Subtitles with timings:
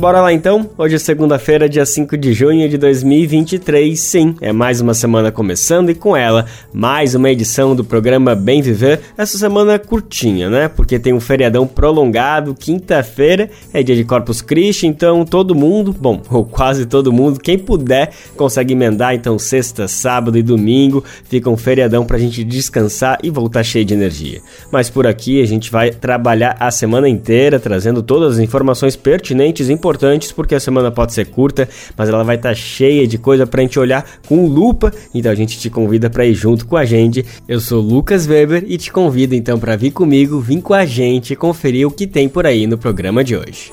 [0.00, 0.70] Bora lá então?
[0.78, 4.00] Hoje é segunda-feira, dia 5 de junho de 2023.
[4.00, 8.62] Sim, é mais uma semana começando e com ela, mais uma edição do programa Bem
[8.62, 8.98] Viver.
[9.18, 10.68] Essa semana curtinha, né?
[10.68, 16.22] Porque tem um feriadão prolongado, quinta-feira é dia de Corpus Christi, então todo mundo, bom,
[16.32, 21.04] ou quase todo mundo, quem puder, consegue emendar então sexta, sábado e domingo.
[21.24, 24.40] Fica um feriadão pra gente descansar e voltar cheio de energia.
[24.72, 29.68] Mas por aqui a gente vai trabalhar a semana inteira trazendo todas as informações pertinentes
[29.68, 33.06] e importantes importantes porque a semana pode ser curta, mas ela vai estar tá cheia
[33.06, 34.92] de coisa pra gente olhar com lupa.
[35.12, 37.26] Então a gente te convida para ir junto com a gente.
[37.48, 41.34] Eu sou Lucas Weber e te convido então para vir comigo, vir com a gente
[41.34, 43.72] conferir o que tem por aí no programa de hoje.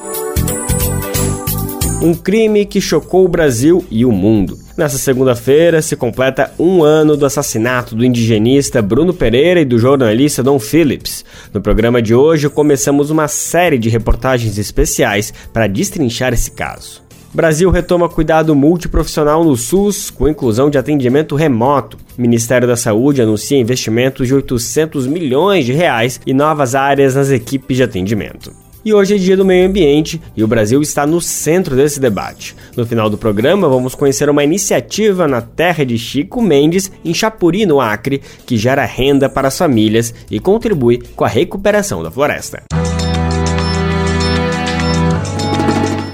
[2.02, 4.67] Um crime que chocou o Brasil e o mundo.
[4.78, 10.44] Nessa segunda-feira se completa um ano do assassinato do indigenista Bruno Pereira e do jornalista
[10.44, 11.25] Don Phillips.
[11.52, 17.02] No programa de hoje começamos uma série de reportagens especiais para destrinchar esse caso.
[17.34, 21.97] Brasil retoma cuidado multiprofissional no SUS com inclusão de atendimento remoto.
[22.16, 27.78] Ministério da Saúde anuncia investimentos de 800 milhões de reais e novas áreas nas equipes
[27.78, 28.67] de atendimento.
[28.88, 32.56] E hoje é dia do meio ambiente e o Brasil está no centro desse debate.
[32.74, 37.66] No final do programa, vamos conhecer uma iniciativa na terra de Chico Mendes, em Chapuri,
[37.66, 42.64] no Acre, que gera renda para as famílias e contribui com a recuperação da floresta.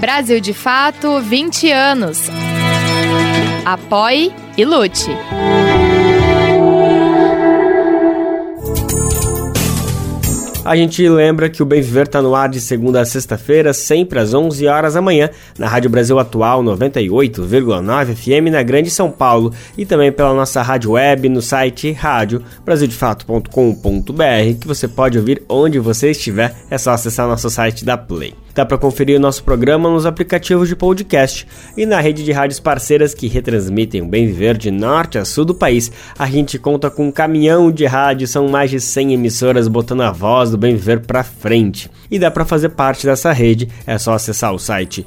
[0.00, 2.22] Brasil de Fato 20 anos.
[3.64, 5.12] Apoie e lute.
[10.64, 14.18] A gente lembra que o Bem Viver está no ar de segunda a sexta-feira, sempre
[14.18, 19.52] às 11 horas da manhã, na Rádio Brasil Atual 98,9 FM na Grande São Paulo
[19.76, 25.78] e também pela nossa rádio web no site rádio brasildefato.com.br, que você pode ouvir onde
[25.78, 28.32] você estiver, é só acessar nosso site da Play.
[28.54, 31.44] Dá para conferir o nosso programa nos aplicativos de podcast
[31.76, 35.44] e na rede de rádios parceiras que retransmitem o Bem Viver de norte a sul
[35.44, 35.90] do país.
[36.16, 40.12] A gente conta com um caminhão de rádio, são mais de 100 emissoras botando a
[40.12, 41.90] voz do Bem Viver para frente.
[42.08, 45.04] E dá para fazer parte dessa rede, é só acessar o site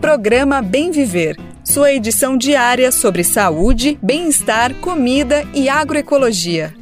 [0.00, 1.36] Programa Bem Viver
[1.68, 6.72] sua edição diária sobre saúde, bem-estar, comida e agroecologia.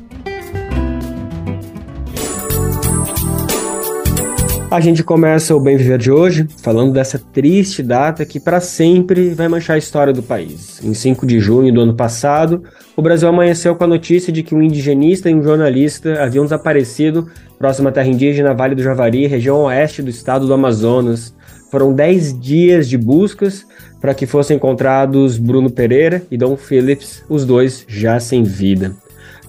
[4.71, 9.31] A gente começa o Bem Viver de hoje falando dessa triste data que para sempre
[9.31, 10.81] vai manchar a história do país.
[10.85, 12.63] Em 5 de junho do ano passado,
[12.97, 17.29] o Brasil amanheceu com a notícia de que um indigenista e um jornalista haviam desaparecido
[17.59, 21.35] próximo à terra indígena Vale do Javari, região oeste do estado do Amazonas.
[21.71, 23.67] Foram 10 dias de buscas
[24.01, 28.95] para que fossem encontrados Bruno Pereira e Dom Phillips, os dois já sem vida.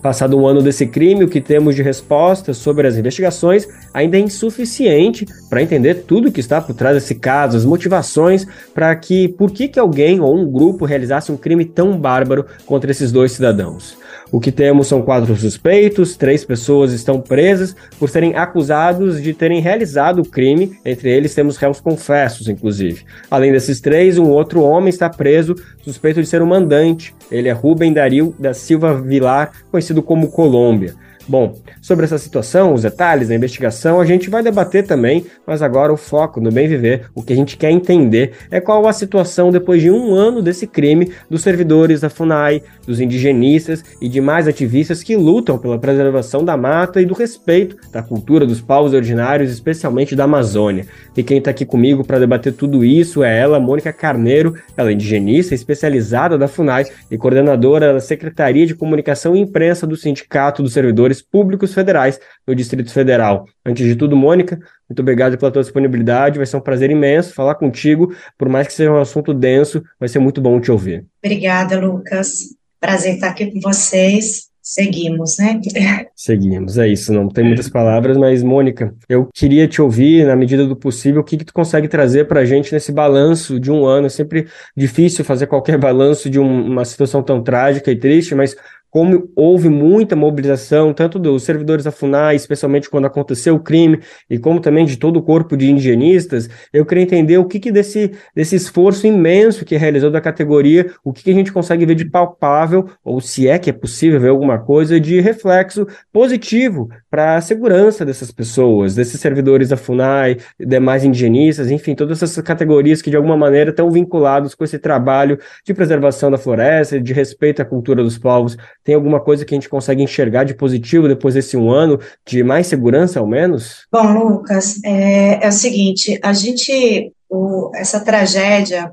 [0.01, 4.19] Passado um ano desse crime, o que temos de resposta sobre as investigações ainda é
[4.19, 9.51] insuficiente para entender tudo que está por trás desse caso, as motivações para que, por
[9.51, 13.97] que, que alguém ou um grupo realizasse um crime tão bárbaro contra esses dois cidadãos.
[14.31, 19.61] O que temos são quatro suspeitos, três pessoas estão presas por serem acusados de terem
[19.61, 23.05] realizado o crime, entre eles temos réus confessos, inclusive.
[23.31, 27.15] Além desses três, um outro homem está preso, suspeito de ser o um mandante.
[27.31, 30.93] Ele é Rubem Daril da Silva Vilar, conhecido como Colômbia.
[31.27, 35.91] Bom, sobre essa situação, os detalhes da investigação, a gente vai debater também, mas agora
[35.91, 39.51] o foco no bem viver, o que a gente quer entender é qual a situação
[39.51, 45.03] depois de um ano desse crime dos servidores da FUNAI, dos indigenistas e demais ativistas
[45.03, 50.15] que lutam pela preservação da mata e do respeito da cultura dos povos originários, especialmente
[50.15, 50.85] da Amazônia.
[51.15, 54.93] E quem está aqui comigo para debater tudo isso é ela, Mônica Carneiro, ela é
[54.93, 60.71] indigenista especializada da FUNAI e coordenadora da Secretaria de Comunicação e Imprensa do Sindicato dos
[60.71, 63.45] Servidores servidores públicos federais no Distrito Federal.
[63.65, 64.59] Antes de tudo, Mônica,
[64.89, 66.37] muito obrigado pela tua disponibilidade.
[66.37, 68.13] Vai ser um prazer imenso falar contigo.
[68.37, 71.05] Por mais que seja um assunto denso, vai ser muito bom te ouvir.
[71.23, 72.55] Obrigada, Lucas.
[72.79, 74.47] Prazer estar aqui com vocês.
[74.69, 75.61] Seguimos, né?
[76.13, 77.13] Seguimos, é isso.
[77.13, 81.23] Não tem muitas palavras, mas, Mônica, eu queria te ouvir, na medida do possível, o
[81.23, 84.07] que, que tu consegue trazer para a gente nesse balanço de um ano.
[84.07, 88.57] É sempre difícil fazer qualquer balanço de um, uma situação tão trágica e triste, mas
[88.89, 93.99] como houve muita mobilização, tanto dos servidores da FUNAI, especialmente quando aconteceu o crime,
[94.29, 97.71] e como também de todo o corpo de indigenistas, eu queria entender o que, que
[97.71, 101.95] desse, desse esforço imenso que realizou da categoria, o que, que a gente consegue ver
[101.95, 107.35] de palpável, ou se é que é possível ver alguma coisa de reflexo positivo para
[107.35, 113.09] a segurança dessas pessoas, desses servidores da FUNAI, demais indigenistas, enfim, todas essas categorias que
[113.09, 117.65] de alguma maneira estão vinculados com esse trabalho de preservação da floresta, de respeito à
[117.65, 118.57] cultura dos povos
[118.87, 122.41] tem alguma coisa que a gente consegue enxergar de positivo depois desse um ano, de
[122.41, 123.85] mais segurança, ao menos?
[123.91, 128.89] Bom, Lucas, é, é o seguinte, a gente, o, essa tragédia,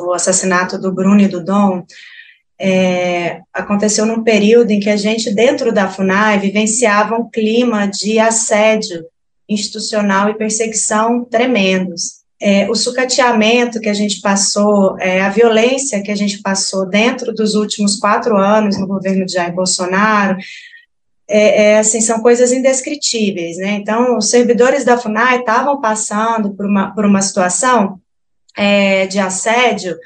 [0.00, 1.84] o assassinato do Bruno e do Dom,
[2.58, 8.18] é, aconteceu num período em que a gente, dentro da FUNAI, vivenciava um clima de
[8.18, 9.04] assédio
[9.48, 16.10] institucional e perseguição tremendos é, o sucateamento que a gente passou, é, a violência que
[16.10, 20.36] a gente passou dentro dos últimos quatro anos no governo de Jair Bolsonaro,
[21.28, 23.72] é, é, assim, são coisas indescritíveis, né?
[23.72, 28.00] Então, os servidores da FUNAI estavam passando por uma, por uma situação
[28.56, 29.96] é, de assédio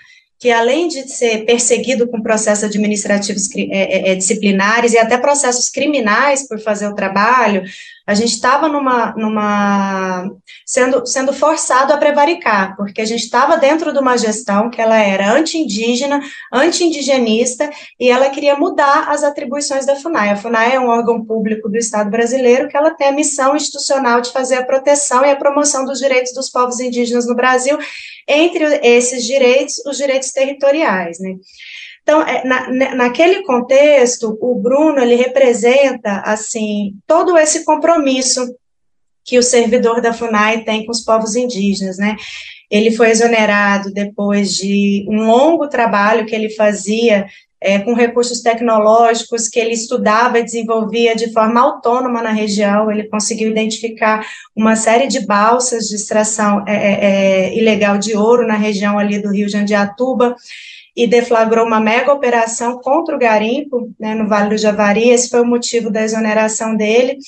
[0.43, 6.59] que além de ser perseguido com processos administrativos é, disciplinares e até processos criminais por
[6.59, 7.63] fazer o trabalho,
[8.07, 10.31] a gente estava numa, numa
[10.67, 14.97] sendo, sendo forçado a prevaricar, porque a gente estava dentro de uma gestão que ela
[14.97, 16.21] era anti-indígena,
[16.53, 20.31] anti-indigenista, e ela queria mudar as atribuições da FUNAI.
[20.31, 24.21] A FUNAI é um órgão público do Estado brasileiro que ela tem a missão institucional
[24.21, 27.79] de fazer a proteção e a promoção dos direitos dos povos indígenas no Brasil,
[28.27, 31.37] entre esses direitos, os direitos territoriais, né?
[32.03, 38.55] Então, é, na, naquele contexto, o Bruno, ele representa, assim, todo esse compromisso
[39.25, 42.17] que o servidor da FUNAI tem com os povos indígenas, né?
[42.69, 47.27] Ele foi exonerado depois de um longo trabalho que ele fazia
[47.61, 52.91] é, com recursos tecnológicos que ele estudava e desenvolvia de forma autônoma na região.
[52.91, 54.27] Ele conseguiu identificar
[54.57, 59.23] uma série de balsas de extração é, é, é ilegal de ouro na região ali
[59.23, 60.35] do Rio de Andiatuba
[60.95, 65.41] e deflagrou uma mega operação contra o garimpo, né, no Vale do Javari, esse foi
[65.41, 67.19] o motivo da exoneração dele,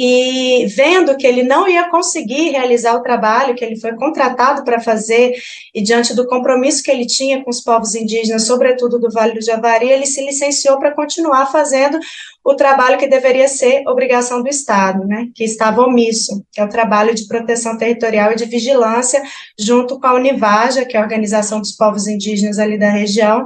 [0.00, 4.78] e vendo que ele não ia conseguir realizar o trabalho que ele foi contratado para
[4.78, 5.34] fazer,
[5.74, 9.44] e diante do compromisso que ele tinha com os povos indígenas, sobretudo do Vale do
[9.44, 11.98] Javari, ele se licenciou para continuar fazendo
[12.44, 16.68] o trabalho que deveria ser obrigação do Estado, né, que estava omisso, que é o
[16.68, 19.20] trabalho de proteção territorial e de vigilância,
[19.58, 23.44] junto com a Univaja, que é a Organização dos Povos Indígenas ali da região,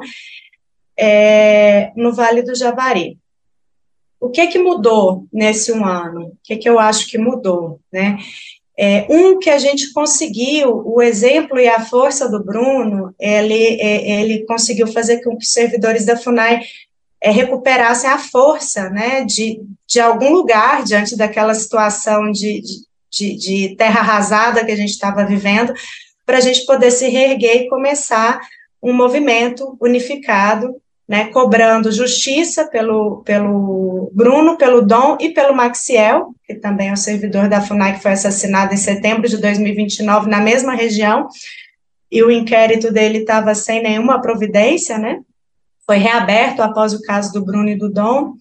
[0.98, 3.21] é, no Vale do Javari.
[4.22, 6.26] O que que mudou nesse um ano?
[6.26, 8.18] O que que eu acho que mudou, né?
[8.78, 14.20] É, um que a gente conseguiu, o exemplo e a força do Bruno, ele, é,
[14.20, 16.62] ele conseguiu fazer com que os servidores da FUNAI
[17.20, 22.62] é, recuperassem a força, né, de, de algum lugar diante daquela situação de,
[23.10, 25.74] de, de terra arrasada que a gente estava vivendo,
[26.24, 28.40] para a gente poder se reerguer e começar
[28.80, 36.54] um movimento unificado né, cobrando justiça pelo, pelo Bruno, pelo Dom e pelo Maxiel, que
[36.54, 40.74] também é o servidor da FUNAI, que foi assassinado em setembro de 2029 na mesma
[40.74, 41.28] região,
[42.10, 45.20] e o inquérito dele estava sem nenhuma providência, né,
[45.84, 48.34] foi reaberto após o caso do Bruno e do Dom,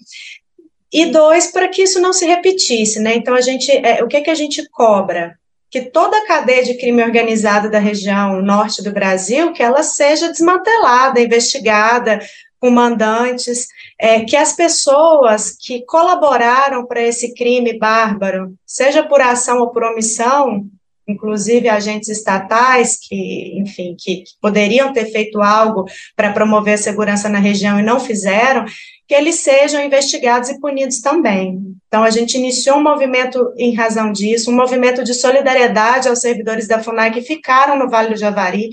[0.94, 4.22] e dois, para que isso não se repetisse, né, então a gente, é, o que
[4.22, 5.36] que a gente cobra?
[5.72, 10.30] que toda a cadeia de crime organizado da região norte do Brasil, que ela seja
[10.30, 12.20] desmantelada, investigada,
[12.62, 13.68] comandantes,
[14.00, 19.84] é, que as pessoas que colaboraram para esse crime bárbaro, seja por ação ou por
[19.84, 20.70] omissão,
[21.08, 27.28] inclusive agentes estatais que, enfim, que, que poderiam ter feito algo para promover a segurança
[27.28, 28.64] na região e não fizeram,
[29.08, 31.60] que eles sejam investigados e punidos também.
[31.88, 36.68] Então, a gente iniciou um movimento em razão disso, um movimento de solidariedade aos servidores
[36.68, 38.70] da FUNAI que ficaram no Vale do Javari,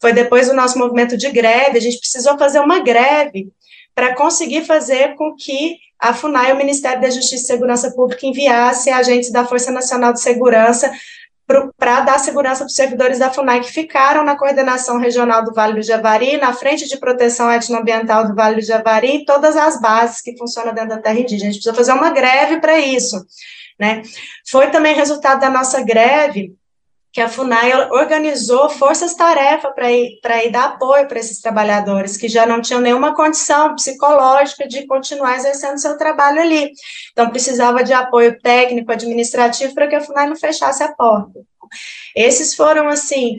[0.00, 3.48] foi depois do nosso movimento de greve, a gente precisou fazer uma greve
[3.94, 8.88] para conseguir fazer com que a FUNAI, o Ministério da Justiça e Segurança Pública, enviasse
[8.90, 10.90] agentes da Força Nacional de Segurança
[11.76, 15.74] para dar segurança para os servidores da FUNAI que ficaram na coordenação regional do Vale
[15.74, 20.22] do Javari, na frente de proteção etnoambiental do Vale do Javari, e todas as bases
[20.22, 21.50] que funcionam dentro da terra indígena.
[21.50, 23.16] A gente precisa fazer uma greve para isso.
[23.78, 24.02] Né?
[24.48, 26.54] Foi também resultado da nossa greve
[27.12, 32.46] que a FUNAI organizou forças-tarefa para ir, ir dar apoio para esses trabalhadores que já
[32.46, 36.70] não tinham nenhuma condição psicológica de continuar exercendo seu trabalho ali.
[37.10, 41.40] Então, precisava de apoio técnico, administrativo, para que a FUNAI não fechasse a porta.
[42.14, 43.38] Esses foram, assim,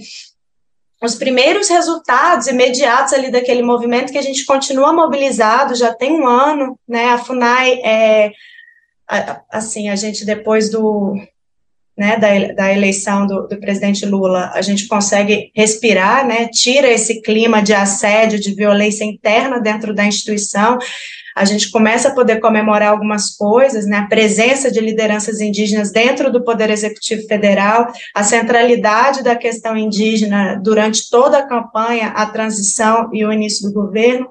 [1.02, 6.28] os primeiros resultados imediatos ali daquele movimento que a gente continua mobilizado, já tem um
[6.28, 8.32] ano, né, a FUNAI é,
[9.50, 11.16] assim, a gente depois do,
[11.98, 17.22] né, da, da eleição do, do, presidente Lula, a gente consegue respirar, né, tira esse
[17.22, 20.80] clima de assédio, de violência interna dentro da instituição,
[21.36, 26.32] a gente começa a poder comemorar algumas coisas, né, a presença de lideranças indígenas dentro
[26.32, 33.10] do Poder Executivo Federal, a centralidade da questão indígena durante toda a campanha, a transição
[33.14, 34.30] e o início do governo,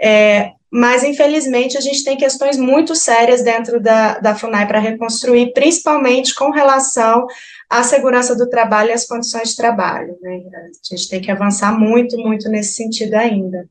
[0.00, 5.52] é, mas infelizmente a gente tem questões muito sérias dentro da, da FUNAI para reconstruir,
[5.52, 7.26] principalmente com relação
[7.70, 10.16] à segurança do trabalho e às condições de trabalho.
[10.20, 10.42] Né?
[10.52, 13.66] A gente tem que avançar muito, muito nesse sentido ainda.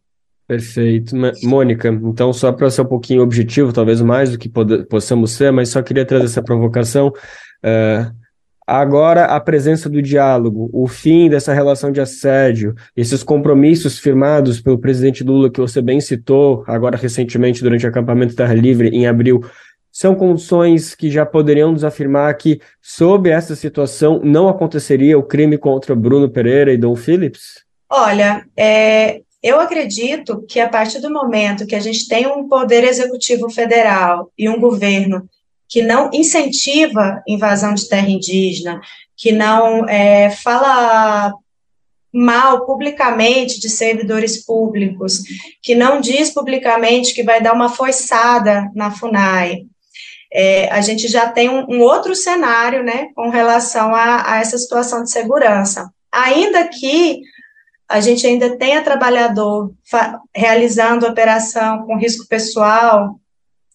[0.47, 1.13] Perfeito.
[1.43, 4.49] Mônica, então, só para ser um pouquinho objetivo, talvez mais do que
[4.89, 7.09] possamos ser, mas só queria trazer essa provocação.
[7.09, 8.26] Uh,
[8.67, 14.77] agora, a presença do diálogo, o fim dessa relação de assédio, esses compromissos firmados pelo
[14.77, 19.41] presidente Lula, que você bem citou, agora recentemente, durante o acampamento Terra Livre, em abril,
[19.89, 25.57] são condições que já poderiam nos afirmar que, sob essa situação, não aconteceria o crime
[25.57, 27.65] contra Bruno Pereira e Dom Phillips?
[27.89, 32.83] Olha, é, eu acredito que a partir do momento que a gente tem um poder
[32.83, 35.27] executivo federal e um governo
[35.67, 38.79] que não incentiva invasão de terra indígena,
[39.15, 41.33] que não é, fala
[42.13, 45.21] mal publicamente de servidores públicos,
[45.61, 49.65] que não diz publicamente que vai dar uma forçada na FUNAI.
[50.31, 54.57] É, a gente já tem um, um, outro cenário, né, com relação a, a essa
[54.57, 55.89] situação de segurança.
[56.11, 57.21] Ainda que
[57.87, 59.71] a gente ainda tenha trabalhador
[60.35, 63.17] realizando operação com risco pessoal,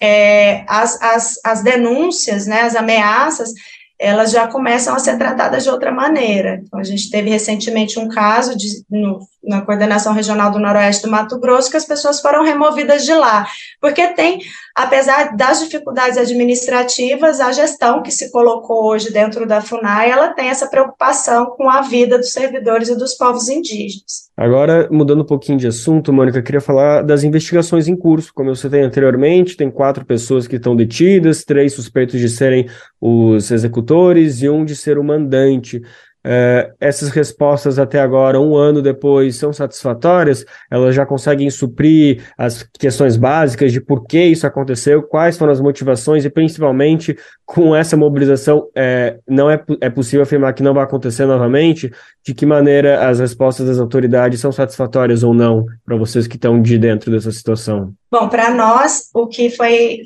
[0.03, 3.53] é, as, as, as denúncias, né, as ameaças,
[3.97, 6.61] elas já começam a ser tratadas de outra maneira.
[6.61, 11.11] Então, a gente teve recentemente um caso de, no, na coordenação regional do Noroeste do
[11.11, 13.47] Mato Grosso que as pessoas foram removidas de lá,
[13.81, 14.41] porque tem,
[14.75, 20.49] apesar das dificuldades administrativas, a gestão que se colocou hoje dentro da FUNAI, ela tem
[20.49, 24.31] essa preocupação com a vida dos servidores e dos povos indígenas.
[24.37, 28.33] Agora, mudando um pouquinho de assunto, Mônica, queria falar das investigações em curso.
[28.35, 32.69] Como eu citei anteriormente, tem quatro pessoas que estão detidas, três suspeitos de serem
[33.01, 35.83] os executores e um de ser o mandante.
[36.25, 40.45] É, essas respostas até agora, um ano depois, são satisfatórias?
[40.71, 45.61] Elas já conseguem suprir as questões básicas de por que isso aconteceu, quais foram as
[45.61, 50.85] motivações e, principalmente, com essa mobilização, é, não é, é possível afirmar que não vai
[50.85, 51.93] acontecer novamente?
[52.25, 56.63] De que maneira as respostas das autoridades são satisfatórias ou não para vocês que estão
[56.63, 57.93] de dentro dessa situação?
[58.11, 60.03] Bom, para nós, o que foi,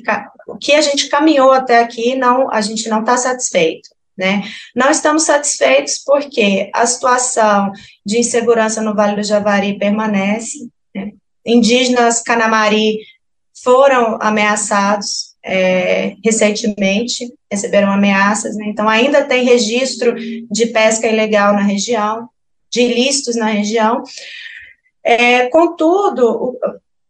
[0.47, 3.89] o que a gente caminhou até aqui, não, a gente não está satisfeito.
[4.17, 4.43] Né?
[4.75, 7.71] Não estamos satisfeitos porque a situação
[8.05, 10.69] de insegurança no Vale do Javari permanece.
[10.95, 11.11] Né?
[11.45, 12.97] Indígenas Canamari
[13.63, 18.65] foram ameaçados é, recentemente, receberam ameaças, né?
[18.67, 22.27] então ainda tem registro de pesca ilegal na região,
[22.71, 24.03] de ilícitos na região.
[25.03, 26.59] É, contudo, o,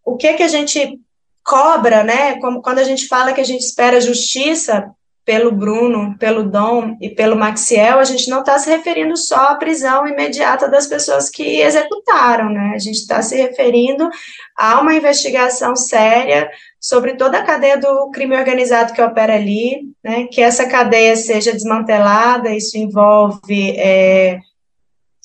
[0.06, 1.00] o que que a gente
[1.44, 2.38] cobra, né?
[2.40, 4.92] Como quando a gente fala que a gente espera justiça
[5.28, 9.56] pelo Bruno, pelo Dom e pelo Maxiel, a gente não está se referindo só à
[9.56, 12.72] prisão imediata das pessoas que executaram, né?
[12.74, 14.10] A gente está se referindo
[14.58, 20.28] a uma investigação séria sobre toda a cadeia do crime organizado que opera ali, né?
[20.32, 24.40] Que essa cadeia seja desmantelada, isso envolve é,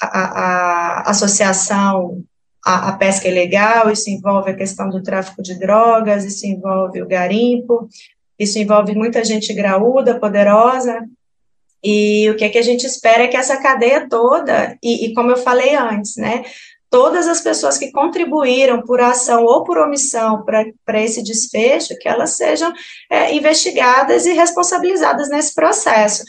[0.03, 2.25] a, a, associação
[2.67, 7.07] à, à pesca ilegal, isso envolve a questão do tráfico de drogas, isso envolve o
[7.07, 7.89] garimpo,
[8.43, 11.01] isso envolve muita gente graúda, poderosa,
[11.83, 15.15] e o que, é que a gente espera é que essa cadeia toda, e, e
[15.15, 16.45] como eu falei antes, né,
[16.89, 22.37] todas as pessoas que contribuíram por ação ou por omissão para esse desfecho, que elas
[22.37, 22.73] sejam
[23.11, 26.23] é, investigadas e responsabilizadas nesse processo.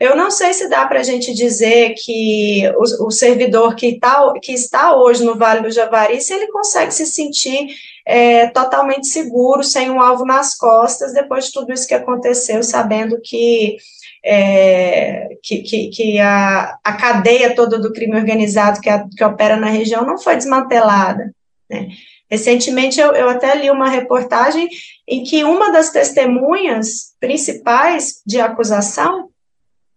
[0.00, 4.32] Eu não sei se dá para a gente dizer que o, o servidor que, tá,
[4.42, 7.68] que está hoje no Vale do Javari, se ele consegue se sentir
[8.08, 13.20] é, totalmente seguro, sem um alvo nas costas, depois de tudo isso que aconteceu, sabendo
[13.22, 13.76] que,
[14.24, 19.58] é, que, que, que, a, a cadeia toda do crime organizado que, a, que opera
[19.58, 21.30] na região não foi desmantelada.
[21.68, 21.88] Né?
[22.30, 24.70] Recentemente, eu, eu até li uma reportagem
[25.06, 29.28] em que uma das testemunhas principais de acusação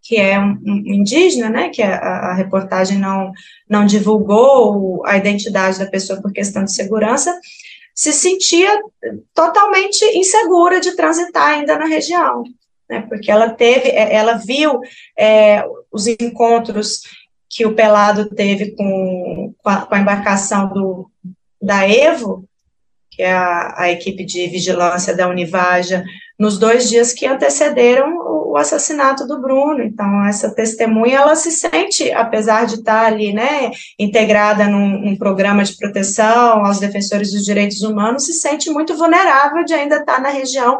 [0.03, 3.31] que é um, indígena, né, que a, a, reportagem não,
[3.69, 7.39] não divulgou a identidade da pessoa por questão de segurança,
[7.95, 8.69] se sentia
[9.33, 12.43] totalmente insegura de transitar ainda na região,
[12.89, 14.79] né, porque ela teve, é, ela viu
[15.17, 17.01] é, os encontros
[17.49, 21.11] que o Pelado teve com, com, a, com a embarcação do,
[21.61, 22.45] da Evo,
[23.09, 26.03] que é a, a, equipe de vigilância da Univaja,
[26.39, 29.81] nos dois dias que antecederam o, o, assassinato do Bruno.
[29.81, 35.63] Então, essa testemunha, ela se sente, apesar de estar ali, né, integrada num, num programa
[35.63, 40.29] de proteção aos defensores dos direitos humanos, se sente muito vulnerável de ainda estar na
[40.29, 40.77] região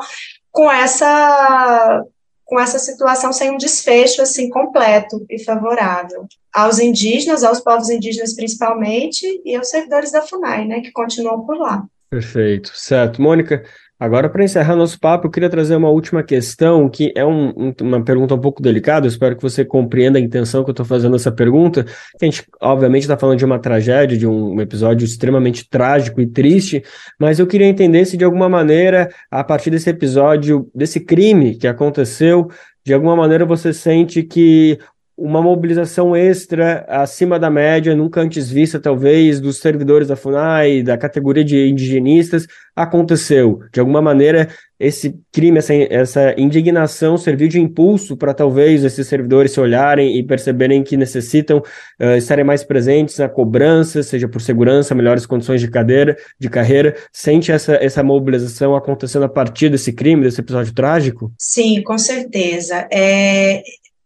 [0.52, 2.04] com essa
[2.44, 8.36] com essa situação sem um desfecho assim completo e favorável aos indígenas, aos povos indígenas
[8.36, 11.86] principalmente e aos servidores da Funai, né, que continuam por lá.
[12.10, 13.22] Perfeito, certo.
[13.22, 13.64] Mônica,
[14.02, 17.74] agora para encerrar nosso papo, eu queria trazer uma última questão, que é um, um,
[17.82, 20.86] uma pergunta um pouco delicada, eu espero que você compreenda a intenção que eu estou
[20.86, 21.86] fazendo essa pergunta.
[22.20, 26.84] A gente, obviamente, está falando de uma tragédia, de um episódio extremamente trágico e triste,
[27.20, 31.68] mas eu queria entender se, de alguma maneira, a partir desse episódio, desse crime que
[31.68, 32.50] aconteceu,
[32.84, 34.80] de alguma maneira você sente que
[35.22, 40.98] uma mobilização extra acima da média, nunca antes vista, talvez, dos servidores da FUNAI, da
[40.98, 43.60] categoria de indigenistas, aconteceu.
[43.72, 44.48] De alguma maneira,
[44.80, 50.24] esse crime, essa, essa indignação serviu de impulso para talvez esses servidores se olharem e
[50.24, 55.70] perceberem que necessitam uh, estarem mais presentes na cobrança, seja por segurança, melhores condições de
[55.70, 56.96] cadeira, de carreira.
[57.14, 61.32] Sente essa, essa mobilização acontecendo a partir desse crime, desse episódio trágico?
[61.38, 62.88] Sim, com certeza.
[62.92, 63.62] É,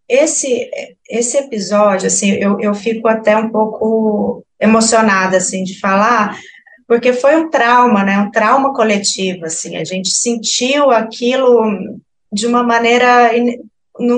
[0.08, 0.70] esse,
[1.10, 6.38] esse episódio, assim, eu, eu fico até um pouco emocionada, assim, de falar,
[6.88, 12.00] porque foi um trauma, né, um trauma coletivo, assim, a gente sentiu aquilo
[12.32, 13.32] de uma maneira,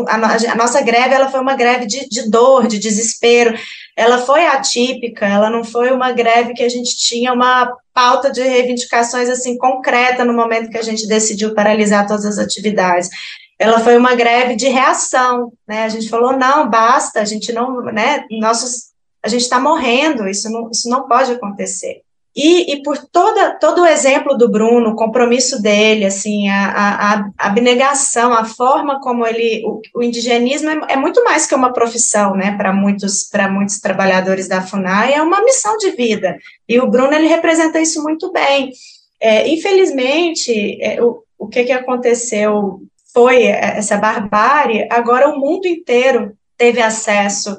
[0.08, 3.58] a, nossa greve, ela foi uma greve de, de dor, de desespero,
[3.96, 8.41] ela foi atípica, ela não foi uma greve que a gente tinha uma pauta de
[8.41, 13.10] reivindicações, assim, concreta no momento que a gente decidiu paralisar todas as atividades,
[13.59, 15.83] ela foi uma greve de reação, né?
[15.83, 18.25] A gente falou não, basta, a gente não, né?
[18.31, 18.91] Nossos,
[19.23, 22.01] a gente está morrendo, isso não, isso não pode acontecer.
[22.35, 27.13] E, e, por toda, todo o exemplo do Bruno, o compromisso dele, assim, a, a,
[27.15, 31.74] a abnegação, a forma como ele, o, o indigenismo é, é, muito mais que uma
[31.74, 36.37] profissão, né, para muitos, para muitos trabalhadores da FUNAI, é uma missão de vida,
[36.70, 38.72] e o Bruno, ele representa isso muito bem.
[39.20, 42.81] É, infelizmente, é, o, o que, que aconteceu
[43.13, 47.55] foi essa barbárie, agora o mundo inteiro teve acesso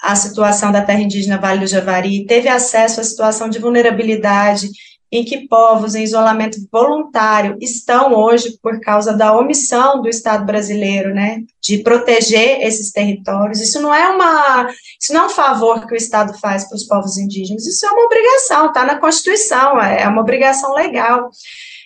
[0.00, 4.68] à situação da terra indígena Vale do Javari, teve acesso à situação de vulnerabilidade
[5.12, 11.12] em que povos em isolamento voluntário estão hoje por causa da omissão do Estado brasileiro,
[11.12, 13.60] né, de proteger esses territórios.
[13.60, 16.84] Isso não é uma, isso não é um favor que o Estado faz para os
[16.84, 21.28] povos indígenas, isso é uma obrigação, está na Constituição, é uma obrigação legal.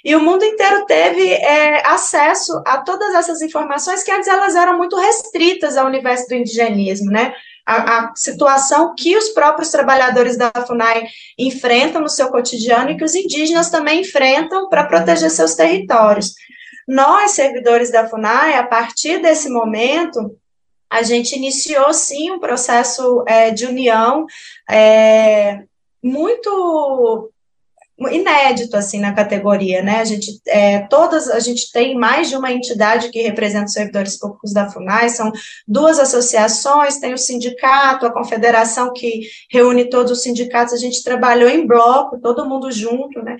[0.04, 4.76] E o mundo inteiro teve é, acesso a todas essas informações que antes elas eram
[4.76, 7.34] muito restritas ao universo do indigenismo, né?
[7.64, 11.06] A, a, situação que os próprios trabalhadores da FUNAI
[11.38, 16.34] enfrentam no seu cotidiano e que os indígenas também enfrentam para proteger seus territórios.
[16.86, 20.36] Nós, servidores da FUNAI, a partir desse momento,
[20.90, 24.26] a gente iniciou sim um processo é, de união
[24.70, 25.62] é,
[26.02, 27.32] muito
[28.10, 30.00] inédito assim na categoria, né?
[30.00, 34.18] A gente é, todas a gente tem mais de uma entidade que representa os servidores
[34.18, 35.30] públicos da Funai, são
[35.66, 41.48] duas associações, tem o sindicato, a confederação que reúne todos os sindicatos, a gente trabalhou
[41.48, 43.36] em bloco, todo mundo junto, né?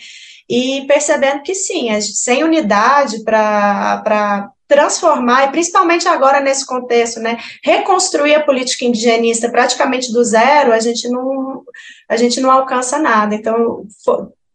[0.49, 8.35] E percebendo que sim, sem unidade para transformar, e principalmente agora nesse contexto, né, reconstruir
[8.35, 11.63] a política indigenista praticamente do zero, a gente não,
[12.09, 13.35] a gente não alcança nada.
[13.35, 13.87] Então,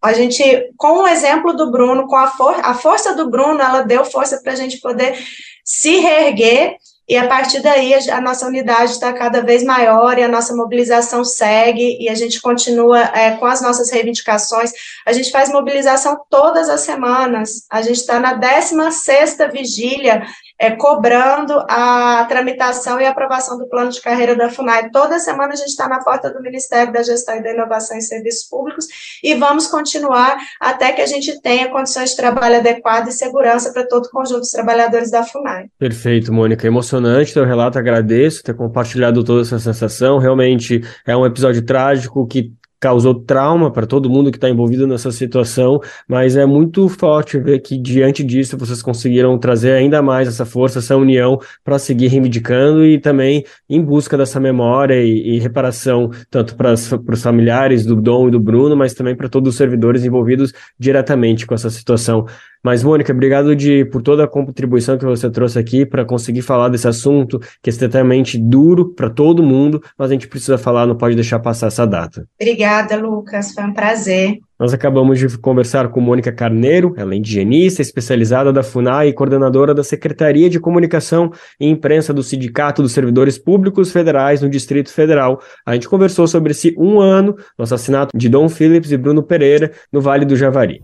[0.02, 0.44] a gente,
[0.78, 4.40] com o exemplo do Bruno, com a, for a força do Bruno, ela deu força
[4.42, 5.18] para a gente poder
[5.64, 10.24] se reerguer, e a partir daí a, a nossa unidade está cada vez maior e
[10.24, 14.72] a nossa mobilização segue, e a gente continua é, com as nossas reivindicações.
[15.06, 20.24] A gente faz mobilização todas as semanas, a gente está na 16 vigília
[20.60, 24.90] é, cobrando a tramitação e aprovação do plano de carreira da FUNAI.
[24.92, 28.02] Toda semana a gente está na porta do Ministério da Gestão e da Inovação em
[28.02, 28.86] Serviços Públicos
[29.24, 33.88] e vamos continuar até que a gente tenha condições de trabalho adequadas e segurança para
[33.88, 35.68] todo o conjunto dos trabalhadores da FUNAI.
[35.80, 36.68] Perfeito, Mônica.
[36.68, 40.18] Emocionante teu relato, agradeço ter compartilhado toda essa sensação.
[40.18, 45.12] Realmente é um episódio trágico que causou trauma para todo mundo que está envolvido nessa
[45.12, 50.46] situação, mas é muito forte ver que diante disso vocês conseguiram trazer ainda mais essa
[50.46, 56.10] força, essa união para seguir reivindicando e também em busca dessa memória e, e reparação,
[56.30, 60.06] tanto para os familiares do Dom e do Bruno, mas também para todos os servidores
[60.06, 62.26] envolvidos diretamente com essa situação.
[62.64, 66.70] Mas, Mônica, obrigado de, por toda a contribuição que você trouxe aqui para conseguir falar
[66.70, 70.98] desse assunto que é extremamente duro para todo mundo, mas a gente precisa falar, não
[70.98, 72.28] pode deixar passar essa data.
[72.40, 74.40] Obrigada, Lucas, foi um prazer.
[74.60, 79.74] Nós acabamos de conversar com Mônica Carneiro, ela é indigenista, especializada da FUNAI e coordenadora
[79.74, 85.42] da Secretaria de Comunicação e Imprensa do Sindicato dos Servidores Públicos Federais no Distrito Federal.
[85.66, 89.72] A gente conversou sobre esse um ano no assassinato de Dom Phillips e Bruno Pereira
[89.94, 90.82] no Vale do Javari.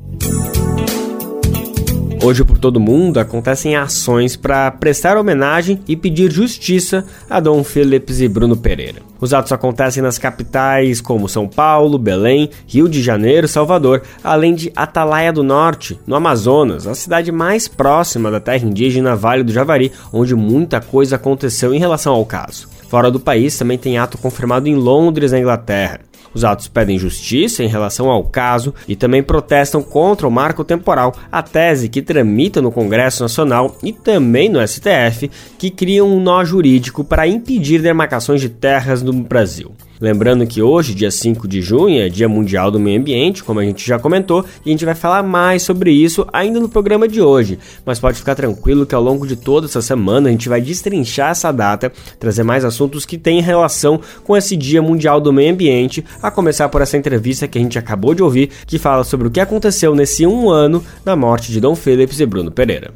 [2.25, 8.19] Hoje, por todo mundo, acontecem ações para prestar homenagem e pedir justiça a Dom Phillips
[8.19, 9.03] e Bruno Pereira.
[9.21, 14.73] Os atos acontecem nas capitais como São Paulo, Belém, Rio de Janeiro, Salvador, além de
[14.75, 19.91] Atalaia do Norte, no Amazonas, a cidade mais próxima da terra indígena Vale do Javari,
[20.11, 22.67] onde muita coisa aconteceu em relação ao caso.
[22.89, 25.99] Fora do país também tem ato confirmado em Londres, na Inglaterra.
[26.35, 31.15] Os atos pedem justiça em relação ao caso e também protestam contra o marco temporal,
[31.31, 36.43] a tese que tramita no Congresso Nacional e também no STF, que cria um nó
[36.43, 39.71] jurídico para impedir demarcações de terras no Brasil.
[39.99, 43.63] Lembrando que hoje, dia 5 de junho, é Dia Mundial do Meio Ambiente, como a
[43.63, 47.21] gente já comentou, e a gente vai falar mais sobre isso ainda no programa de
[47.21, 47.57] hoje.
[47.85, 51.31] Mas pode ficar tranquilo que ao longo de toda essa semana a gente vai destrinchar
[51.31, 56.03] essa data, trazer mais assuntos que têm relação com esse Dia Mundial do Meio Ambiente,
[56.21, 59.31] a começar por essa entrevista que a gente acabou de ouvir, que fala sobre o
[59.31, 62.91] que aconteceu nesse um ano da morte de Dom Phillips e Bruno Pereira.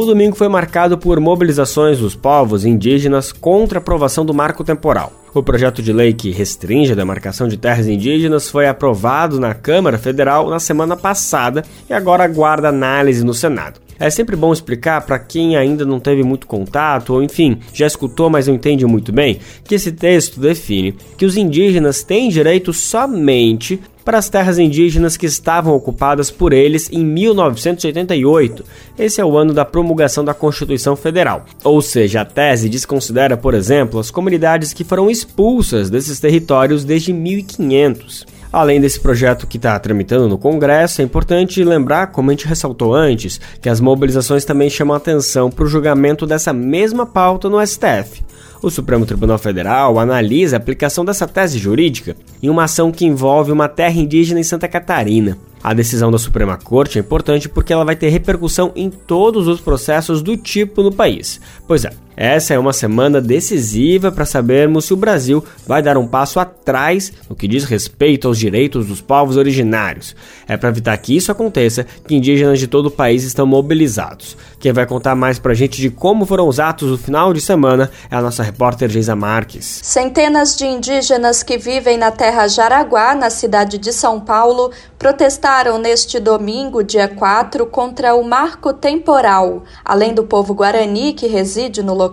[0.00, 5.12] O domingo foi marcado por mobilizações dos povos indígenas contra a aprovação do marco temporal.
[5.34, 9.98] O projeto de lei que restringe a demarcação de terras indígenas foi aprovado na Câmara
[9.98, 13.78] Federal na semana passada e agora aguarda análise no Senado.
[13.98, 18.30] É sempre bom explicar para quem ainda não teve muito contato ou, enfim, já escutou,
[18.30, 23.78] mas não entende muito bem, que esse texto define que os indígenas têm direito somente
[24.10, 28.64] para as terras indígenas que estavam ocupadas por eles em 1988.
[28.98, 31.44] Esse é o ano da promulgação da Constituição Federal.
[31.62, 37.12] Ou seja, a tese desconsidera, por exemplo, as comunidades que foram expulsas desses territórios desde
[37.12, 38.26] 1500.
[38.52, 42.92] Além desse projeto que está tramitando no Congresso, é importante lembrar, como a gente ressaltou
[42.92, 48.24] antes, que as mobilizações também chamam atenção para o julgamento dessa mesma pauta no STF.
[48.62, 53.50] O Supremo Tribunal Federal analisa a aplicação dessa tese jurídica em uma ação que envolve
[53.50, 55.38] uma terra indígena em Santa Catarina.
[55.62, 59.60] A decisão da Suprema Corte é importante porque ela vai ter repercussão em todos os
[59.60, 61.40] processos do tipo no país.
[61.66, 61.92] Pois é,
[62.22, 67.10] essa é uma semana decisiva para sabermos se o Brasil vai dar um passo atrás
[67.30, 70.14] no que diz respeito aos direitos dos povos originários.
[70.46, 74.36] É para evitar que isso aconteça que indígenas de todo o país estão mobilizados.
[74.58, 77.40] Quem vai contar mais para a gente de como foram os atos no final de
[77.40, 79.80] semana é a nossa repórter Geisa Marques.
[79.82, 86.20] Centenas de indígenas que vivem na terra Jaraguá, na cidade de São Paulo, protestaram neste
[86.20, 89.64] domingo, dia 4, contra o marco temporal.
[89.82, 92.09] Além do povo guarani que reside no local,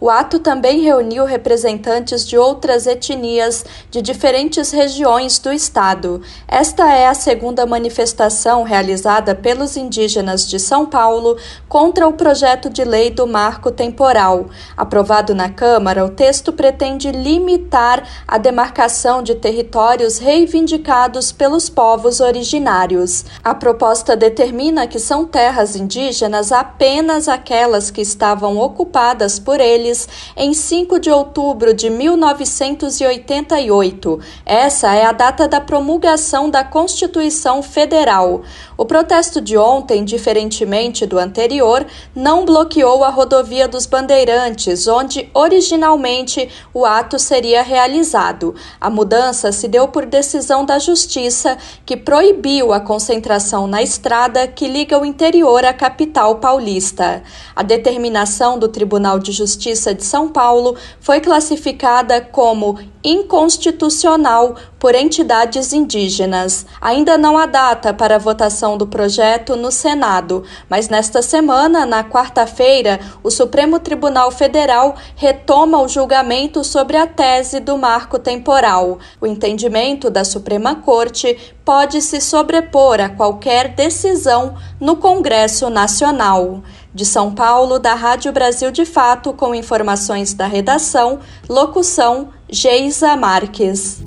[0.00, 6.22] o ato também reuniu representantes de outras etnias de diferentes regiões do estado.
[6.46, 11.36] Esta é a segunda manifestação realizada pelos indígenas de São Paulo
[11.68, 14.46] contra o projeto de lei do marco temporal.
[14.76, 23.24] Aprovado na Câmara, o texto pretende limitar a demarcação de territórios reivindicados pelos povos originários.
[23.42, 30.52] A proposta determina que são terras indígenas apenas aquelas que estavam ocupadas por eles em
[30.52, 34.18] 5 de outubro de 1988.
[34.44, 38.42] Essa é a data da promulgação da Constituição Federal.
[38.76, 46.48] O protesto de ontem, diferentemente do anterior, não bloqueou a rodovia dos Bandeirantes, onde originalmente
[46.72, 48.54] o ato seria realizado.
[48.80, 54.68] A mudança se deu por decisão da Justiça, que proibiu a concentração na estrada que
[54.68, 57.22] liga o interior à capital paulista.
[57.54, 65.72] A determinação do Tribunal de Justiça de São Paulo foi classificada como inconstitucional por entidades
[65.72, 66.66] indígenas.
[66.80, 72.04] Ainda não há data para a votação do projeto no Senado, mas nesta semana, na
[72.04, 78.98] quarta-feira, o Supremo Tribunal Federal retoma o julgamento sobre a tese do marco temporal.
[79.20, 86.62] O entendimento da Suprema Corte pode se sobrepor a qualquer decisão no Congresso Nacional.
[86.94, 94.02] De São Paulo, da Rádio Brasil de Fato, com informações da redação, locução Geisa Marques.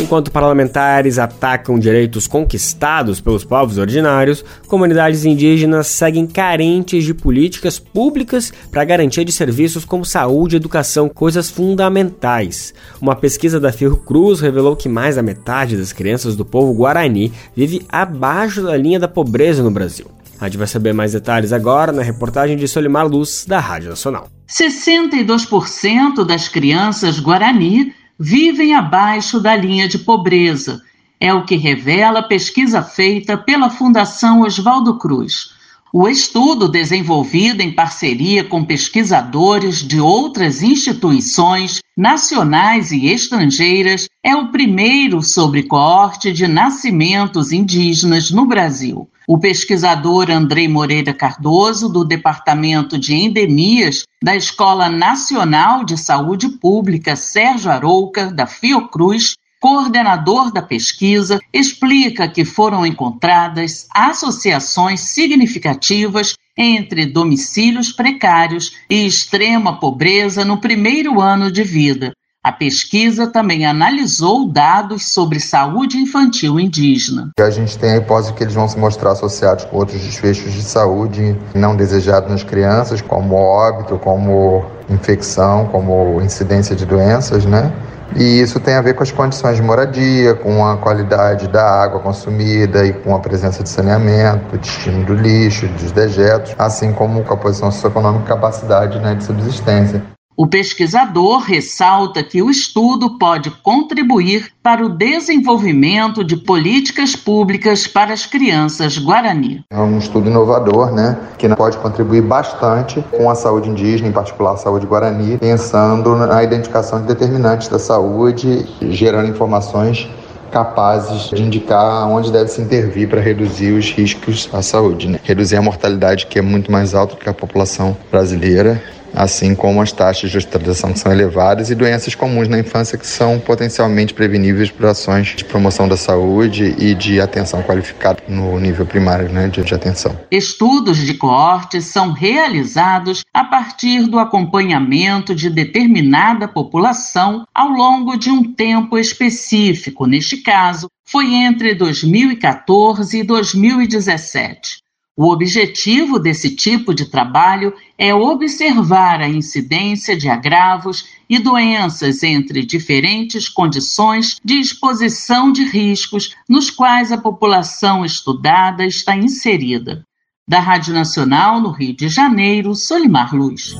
[0.00, 8.50] Enquanto parlamentares atacam direitos conquistados pelos povos originários, comunidades indígenas seguem carentes de políticas públicas
[8.70, 12.72] para garantia de serviços como saúde e educação, coisas fundamentais.
[13.02, 17.84] Uma pesquisa da Fiocruz revelou que mais da metade das crianças do povo guarani vive
[17.86, 20.06] abaixo da linha da pobreza no Brasil.
[20.40, 24.28] A gente vai saber mais detalhes agora na reportagem de Solimar Luz, da Rádio Nacional.
[24.48, 30.80] 62% das crianças guarani vivem abaixo da linha de pobreza.
[31.20, 35.57] É o que revela a pesquisa feita pela Fundação Oswaldo Cruz.
[35.92, 44.48] O estudo, desenvolvido em parceria com pesquisadores de outras instituições nacionais e estrangeiras, é o
[44.48, 49.08] primeiro sobre coorte de nascimentos indígenas no Brasil.
[49.26, 57.16] O pesquisador Andrei Moreira Cardoso, do Departamento de Endemias da Escola Nacional de Saúde Pública
[57.16, 67.92] Sérgio Arouca, da Fiocruz, coordenador da pesquisa, explica que foram encontradas associações significativas entre domicílios
[67.92, 72.12] precários e extrema pobreza no primeiro ano de vida.
[72.42, 77.30] A pesquisa também analisou dados sobre saúde infantil indígena.
[77.38, 80.62] A gente tem a hipótese que eles vão se mostrar associados com outros desfechos de
[80.62, 87.72] saúde não desejados nas crianças, como óbito, como infecção, como incidência de doenças, né?
[88.16, 92.00] E isso tem a ver com as condições de moradia, com a qualidade da água
[92.00, 97.34] consumida e com a presença de saneamento, destino do lixo, dos dejetos, assim como com
[97.34, 100.02] a posição socioeconômica e capacidade né, de subsistência.
[100.40, 108.12] O pesquisador ressalta que o estudo pode contribuir para o desenvolvimento de políticas públicas para
[108.12, 109.64] as crianças guarani.
[109.68, 114.52] É um estudo inovador, né, que pode contribuir bastante com a saúde indígena, em particular
[114.52, 120.08] a saúde guarani, pensando na identificação de determinantes da saúde, gerando informações
[120.52, 125.18] capazes de indicar onde deve se intervir para reduzir os riscos à saúde, né?
[125.24, 128.80] reduzir a mortalidade que é muito mais alta que a população brasileira
[129.14, 133.06] assim como as taxas de hospitalização que são elevadas e doenças comuns na infância que
[133.06, 138.86] são potencialmente preveníveis por ações de promoção da saúde e de atenção qualificada no nível
[138.86, 140.18] primário né, de, de atenção.
[140.30, 148.30] Estudos de coorte são realizados a partir do acompanhamento de determinada população ao longo de
[148.30, 150.06] um tempo específico.
[150.06, 154.87] Neste caso, foi entre 2014 e 2017.
[155.20, 162.64] O objetivo desse tipo de trabalho é observar a incidência de agravos e doenças entre
[162.64, 170.04] diferentes condições de exposição de riscos nos quais a população estudada está inserida.
[170.46, 173.76] Da Rádio Nacional, no Rio de Janeiro, Solimar Luz.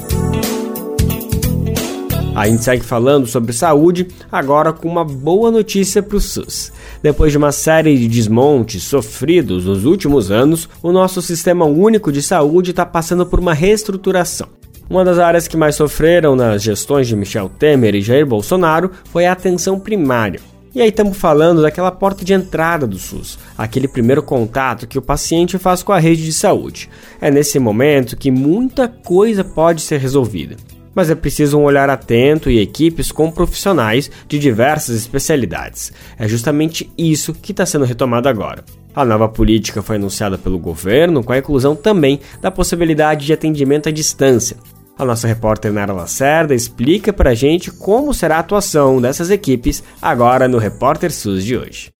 [2.38, 6.70] A gente segue falando sobre saúde, agora com uma boa notícia para o SUS.
[7.02, 12.22] Depois de uma série de desmontes sofridos nos últimos anos, o nosso sistema único de
[12.22, 14.46] saúde está passando por uma reestruturação.
[14.88, 19.26] Uma das áreas que mais sofreram nas gestões de Michel Temer e Jair Bolsonaro foi
[19.26, 20.38] a atenção primária.
[20.72, 25.02] E aí estamos falando daquela porta de entrada do SUS, aquele primeiro contato que o
[25.02, 26.88] paciente faz com a rede de saúde.
[27.20, 30.56] É nesse momento que muita coisa pode ser resolvida
[30.98, 35.92] mas é preciso um olhar atento e equipes com profissionais de diversas especialidades.
[36.18, 38.64] É justamente isso que está sendo retomado agora.
[38.92, 43.88] A nova política foi anunciada pelo governo com a inclusão também da possibilidade de atendimento
[43.88, 44.56] à distância.
[44.98, 49.84] A nossa repórter Nara Lacerda explica para a gente como será a atuação dessas equipes
[50.02, 51.90] agora no Repórter SUS de hoje.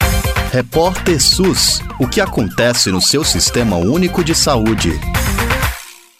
[0.51, 1.81] Repórter SUS.
[2.01, 4.91] O que acontece no seu sistema único de saúde?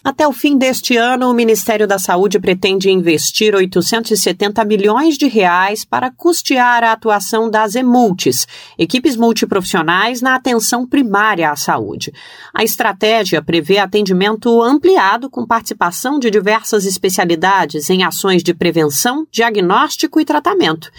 [0.09, 5.85] Até o fim deste ano, o Ministério da Saúde pretende investir 870 milhões de reais
[5.85, 12.11] para custear a atuação das EMULTIS, equipes multiprofissionais na atenção primária à saúde.
[12.51, 20.19] A estratégia prevê atendimento ampliado com participação de diversas especialidades em ações de prevenção, diagnóstico
[20.19, 20.89] e tratamento.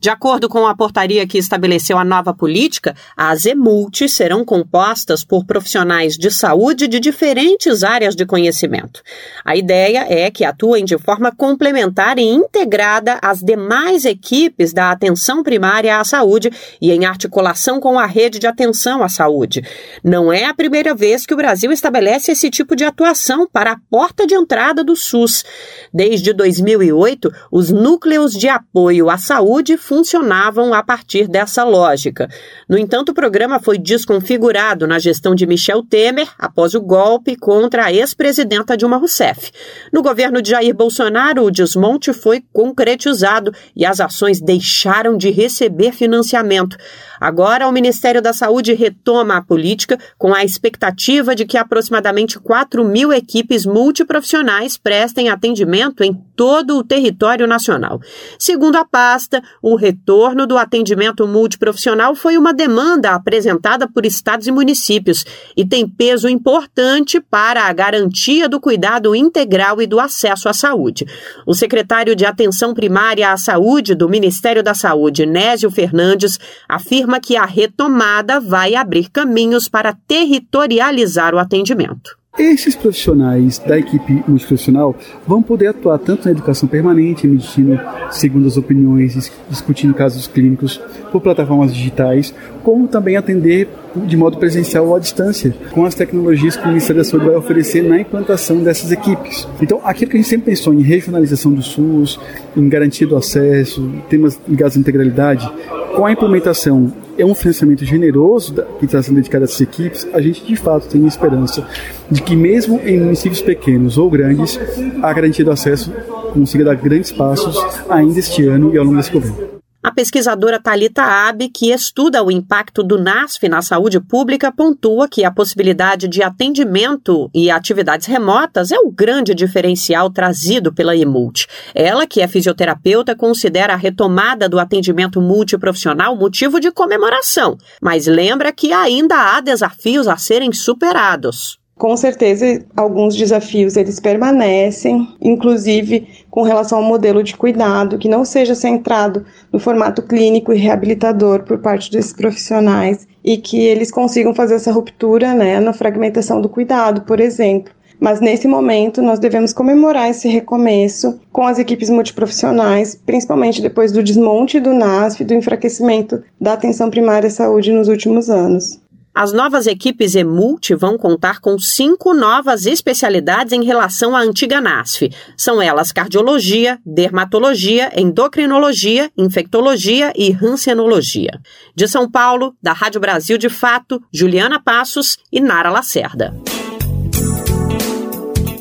[0.00, 5.44] De acordo com a portaria que estabeleceu a nova política, as EMULT serão compostas por
[5.44, 9.02] profissionais de saúde de diferentes áreas de conhecimento.
[9.44, 15.42] A ideia é que atuem de forma complementar e integrada às demais equipes da atenção
[15.42, 19.64] primária à saúde e em articulação com a rede de atenção à saúde.
[20.04, 23.78] Não é a primeira vez que o Brasil estabelece esse tipo de atuação para a
[23.90, 25.44] porta de entrada do SUS.
[25.92, 32.28] Desde 2008, os núcleos de apoio à saúde funcionavam a partir dessa lógica.
[32.68, 37.86] No entanto, o programa foi desconfigurado na gestão de Michel Temer após o golpe contra
[37.86, 39.50] a ex-presidente presidenta Dilma Rousseff.
[39.90, 45.92] No governo de Jair Bolsonaro, o desmonte foi concretizado e as ações deixaram de receber
[45.92, 46.76] financiamento.
[47.20, 52.84] Agora, o Ministério da Saúde retoma a política com a expectativa de que aproximadamente 4
[52.84, 58.00] mil equipes multiprofissionais prestem atendimento em todo o território nacional.
[58.38, 64.52] Segundo a pasta, o retorno do atendimento multiprofissional foi uma demanda apresentada por estados e
[64.52, 65.24] municípios
[65.56, 71.06] e tem peso importante para a garantia do cuidado integral e do acesso à saúde.
[71.46, 77.20] O secretário de Atenção Primária à Saúde do Ministério da Saúde, Nésio Fernandes, afirma afirma
[77.20, 82.18] que a retomada vai abrir caminhos para territorializar o atendimento.
[82.38, 84.94] Esses profissionais da equipe multiprofissional
[85.26, 87.80] vão poder atuar tanto na educação permanente, emitindo
[88.12, 93.68] segundas opiniões, discutindo casos clínicos por plataformas digitais, como também atender
[94.06, 97.36] de modo presencial ou à distância, com as tecnologias que o Ministério da Saúde vai
[97.36, 99.48] oferecer na implantação dessas equipes.
[99.60, 102.18] Então, aquilo que a gente sempre pensou em regionalização do SUS,
[102.56, 105.50] em garantia do acesso, temas ligados à integralidade,
[105.94, 110.20] com a implementação é um financiamento generoso que está sendo dedicado a essas equipes, a
[110.20, 111.66] gente de fato tem esperança
[112.08, 114.58] de que mesmo em municípios pequenos ou grandes,
[115.02, 115.92] a garantia do acesso
[116.32, 117.58] consiga dar grandes passos
[117.88, 119.57] ainda este ano e ao longo desse governo.
[119.80, 125.24] A pesquisadora Talita Abe, que estuda o impacto do NASF na saúde pública, pontua que
[125.24, 131.46] a possibilidade de atendimento e atividades remotas é o grande diferencial trazido pela EMULT.
[131.72, 138.50] Ela, que é fisioterapeuta, considera a retomada do atendimento multiprofissional motivo de comemoração, mas lembra
[138.50, 141.56] que ainda há desafios a serem superados.
[141.78, 148.24] Com certeza, alguns desafios eles permanecem, inclusive com relação ao modelo de cuidado, que não
[148.24, 154.34] seja centrado no formato clínico e reabilitador por parte desses profissionais e que eles consigam
[154.34, 157.72] fazer essa ruptura né, na fragmentação do cuidado, por exemplo.
[158.00, 164.02] Mas nesse momento nós devemos comemorar esse recomeço com as equipes multiprofissionais, principalmente depois do
[164.02, 168.80] desmonte do NASF e do enfraquecimento da atenção primária à saúde nos últimos anos.
[169.20, 175.10] As novas equipes EMULT vão contar com cinco novas especialidades em relação à antiga NASF.
[175.36, 181.40] São elas cardiologia, dermatologia, endocrinologia, infectologia e rancenologia.
[181.74, 186.32] De São Paulo, da Rádio Brasil de Fato, Juliana Passos e Nara Lacerda.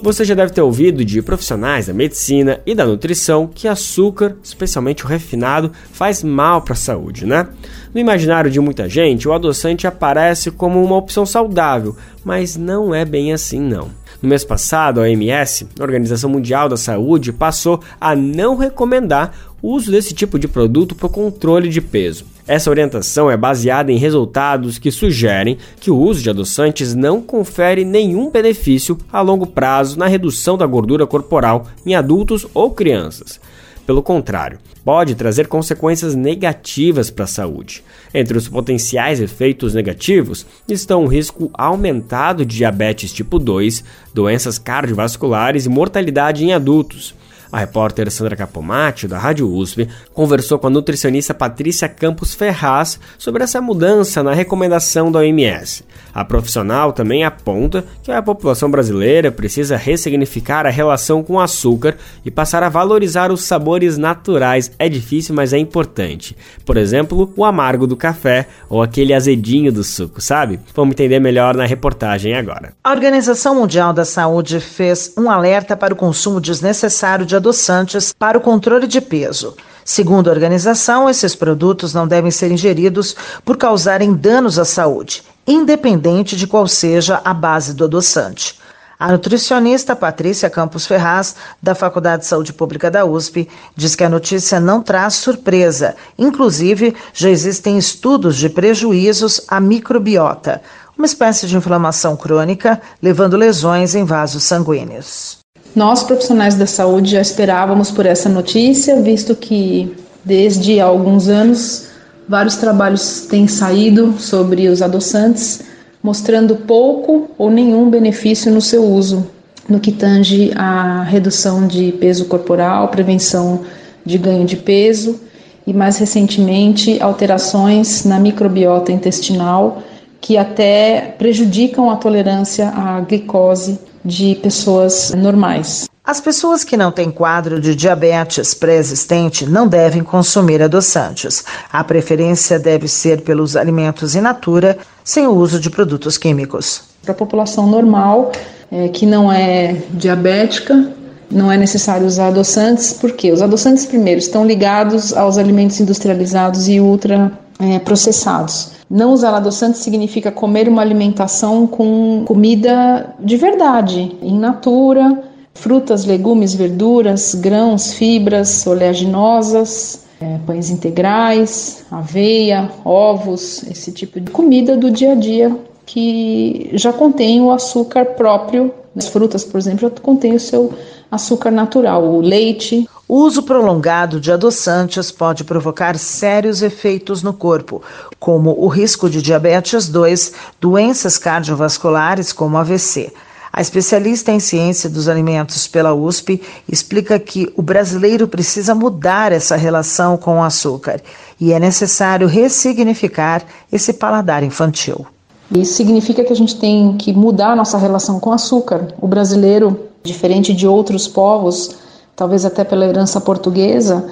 [0.07, 5.03] Você já deve ter ouvido de profissionais da medicina e da nutrição que açúcar, especialmente
[5.03, 7.45] o refinado, faz mal para a saúde, né?
[7.93, 11.93] No imaginário de muita gente, o adoçante aparece como uma opção saudável,
[12.23, 13.89] mas não é bem assim não.
[14.27, 19.69] No mês passado, a OMS, a Organização Mundial da Saúde, passou a não recomendar o
[19.69, 22.25] uso desse tipo de produto para o controle de peso.
[22.45, 27.85] Essa orientação é baseada em resultados que sugerem que o uso de adoçantes não confere
[27.85, 33.39] nenhum benefício a longo prazo na redução da gordura corporal em adultos ou crianças.
[33.85, 37.81] Pelo contrário, pode trazer consequências negativas para a saúde.
[38.19, 45.67] Entre os potenciais efeitos negativos estão o risco aumentado de diabetes tipo 2, doenças cardiovasculares
[45.67, 47.13] e mortalidade em adultos.
[47.51, 53.43] A repórter Sandra Capomatti, da Rádio USP, conversou com a nutricionista Patrícia Campos Ferraz sobre
[53.43, 55.83] essa mudança na recomendação da OMS.
[56.13, 61.95] A profissional também aponta que a população brasileira precisa ressignificar a relação com o açúcar
[62.25, 64.71] e passar a valorizar os sabores naturais.
[64.77, 66.35] É difícil, mas é importante.
[66.65, 70.59] Por exemplo, o amargo do café ou aquele azedinho do suco, sabe?
[70.75, 72.73] Vamos entender melhor na reportagem agora.
[72.83, 78.37] A Organização Mundial da Saúde fez um alerta para o consumo desnecessário de adoçantes para
[78.37, 79.55] o controle de peso.
[79.85, 86.35] Segundo a organização, esses produtos não devem ser ingeridos por causarem danos à saúde, independente
[86.35, 88.59] de qual seja a base do adoçante.
[88.99, 94.09] A nutricionista Patrícia Campos Ferraz, da Faculdade de Saúde Pública da USP, diz que a
[94.09, 95.95] notícia não traz surpresa.
[96.17, 100.63] Inclusive, já existem estudos de prejuízos à microbiota,
[100.97, 105.37] uma espécie de inflamação crônica, levando lesões em vasos sanguíneos.
[105.77, 111.89] Nós, profissionais da saúde, já esperávamos por essa notícia, visto que desde alguns anos
[112.27, 115.61] vários trabalhos têm saído sobre os adoçantes,
[116.01, 119.29] mostrando pouco ou nenhum benefício no seu uso,
[119.69, 123.61] no que tange à redução de peso corporal, prevenção
[124.03, 125.19] de ganho de peso
[125.67, 129.83] e, mais recentemente, alterações na microbiota intestinal
[130.19, 133.77] que até prejudicam a tolerância à glicose
[134.07, 135.89] de pessoas normais.
[136.03, 141.43] As pessoas que não têm quadro de diabetes pré-existente não devem consumir adoçantes.
[141.69, 146.83] A preferência deve ser pelos alimentos in natura, sem o uso de produtos químicos.
[147.03, 148.31] Para a população normal,
[148.71, 150.93] é, que não é diabética,
[151.29, 156.79] não é necessário usar adoçantes, porque os adoçantes, primeiro, estão ligados aos alimentos industrializados e
[156.79, 158.71] ultra é, processados.
[158.89, 166.53] Não usar adoçante significa comer uma alimentação com comida de verdade, in natura, frutas, legumes,
[166.53, 175.11] verduras, grãos, fibras oleaginosas, é, pães integrais, aveia, ovos, esse tipo de comida do dia
[175.11, 175.55] a dia
[175.85, 178.71] que já contém o açúcar próprio.
[178.97, 180.73] As frutas, por exemplo, contém o seu
[181.11, 182.89] açúcar natural, o leite.
[183.07, 187.81] O uso prolongado de adoçantes pode provocar sérios efeitos no corpo,
[188.19, 193.13] como o risco de diabetes 2, doenças cardiovasculares como AVC.
[193.53, 199.55] A especialista em ciência dos alimentos pela USP explica que o brasileiro precisa mudar essa
[199.55, 201.01] relação com o açúcar
[201.39, 205.05] e é necessário ressignificar esse paladar infantil.
[205.51, 208.87] Isso significa que a gente tem que mudar nossa relação com o açúcar.
[209.01, 211.75] O brasileiro, diferente de outros povos,
[212.15, 214.05] talvez até pela herança portuguesa,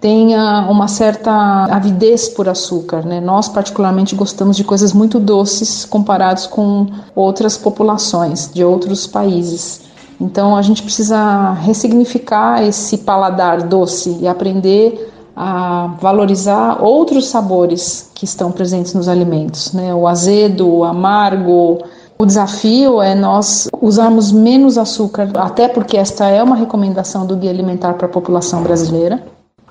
[0.00, 1.30] tenha uma certa
[1.64, 3.04] avidez por açúcar.
[3.04, 3.20] Né?
[3.20, 9.82] Nós, particularmente, gostamos de coisas muito doces comparados com outras populações de outros países.
[10.20, 18.24] Então, a gente precisa ressignificar esse paladar doce e aprender a valorizar outros sabores que
[18.24, 19.94] estão presentes nos alimentos, né?
[19.94, 21.78] O azedo, o amargo.
[22.18, 27.52] O desafio é nós usarmos menos açúcar, até porque esta é uma recomendação do Guia
[27.52, 29.22] Alimentar para a população brasileira.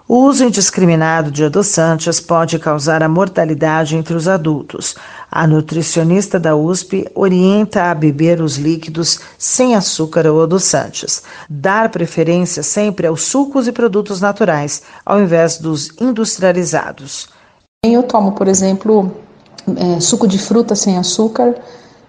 [0.08, 4.96] O uso indiscriminado de adoçantes pode causar a mortalidade entre os adultos.
[5.30, 11.22] A nutricionista da USP orienta a beber os líquidos sem açúcar ou adoçantes.
[11.50, 17.30] Dar preferência sempre aos sucos e produtos naturais, ao invés dos industrializados.
[17.86, 19.12] Eu tomo, por exemplo,
[19.76, 21.56] é, suco de fruta sem açúcar,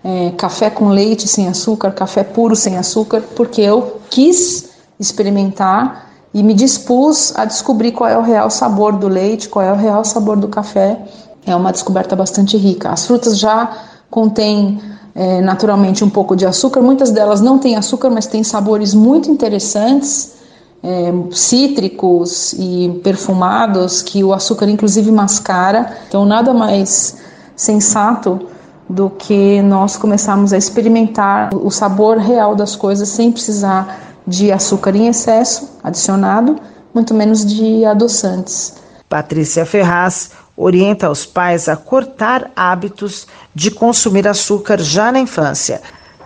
[0.05, 6.43] é, café com leite sem açúcar, café puro sem açúcar, porque eu quis experimentar e
[6.43, 10.05] me dispus a descobrir qual é o real sabor do leite, qual é o real
[10.05, 10.99] sabor do café.
[11.49, 12.91] É uma descoberta bastante rica.
[12.91, 13.71] As frutas já
[14.11, 14.81] contêm
[15.15, 19.31] é, naturalmente um pouco de açúcar, muitas delas não têm açúcar, mas têm sabores muito
[19.31, 20.35] interessantes,
[20.83, 25.97] é, cítricos e perfumados, que o açúcar inclusive mascara.
[26.07, 27.17] Então, nada mais
[27.57, 28.41] sensato
[28.89, 34.95] do que nós começarmos a experimentar o sabor real das coisas sem precisar de açúcar
[34.95, 36.57] em excesso adicionado,
[36.95, 38.75] muito menos de adoçantes.
[39.09, 45.81] Patrícia Ferraz orienta os pais a cortar hábitos de consumir açúcar já na infância,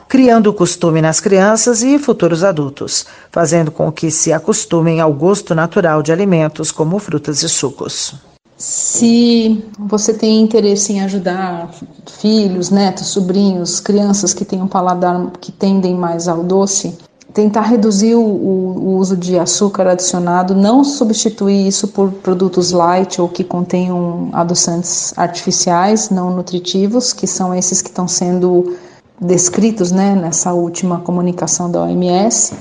[0.08, 5.54] criando o costume nas crianças e futuros adultos, fazendo com que se acostumem ao gosto
[5.54, 8.14] natural de alimentos como frutas e sucos.
[8.56, 11.70] Se você tem interesse em ajudar
[12.06, 16.96] filhos, netos, sobrinhos, crianças que têm um paladar que tendem mais ao doce,
[17.32, 23.28] tentar reduzir o, o, uso de açúcar adicionado, não substituir isso por produtos light ou
[23.28, 28.76] que contenham adoçantes artificiais não nutritivos, que são esses que estão sendo
[29.20, 32.54] descritos né, nessa última comunicação da OMS.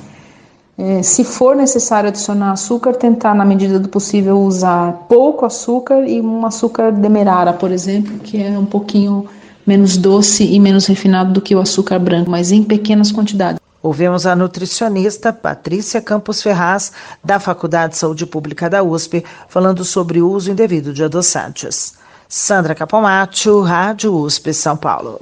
[0.78, 6.22] É, se for necessário adicionar açúcar, tentar, na medida do possível, usar pouco açúcar e
[6.22, 9.26] um açúcar demerara, por exemplo, que é um pouquinho
[9.68, 13.61] menos doce e menos refinado do que o açúcar branco, mas em pequenas quantidades.
[13.84, 16.92] Ouvimos a nutricionista Patrícia Campos Ferraz,
[17.24, 21.96] da Faculdade de Saúde Pública da USP, falando sobre o uso indevido de adoçantes.
[22.30, 25.22] Sandra Capomatto, Rádio USP São Paulo.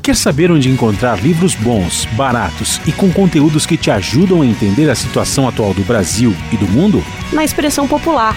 [0.00, 4.88] Quer saber onde encontrar livros bons, baratos e com conteúdos que te ajudam a entender
[4.88, 7.02] a situação atual do Brasil e do mundo?
[7.32, 8.36] Na Expressão Popular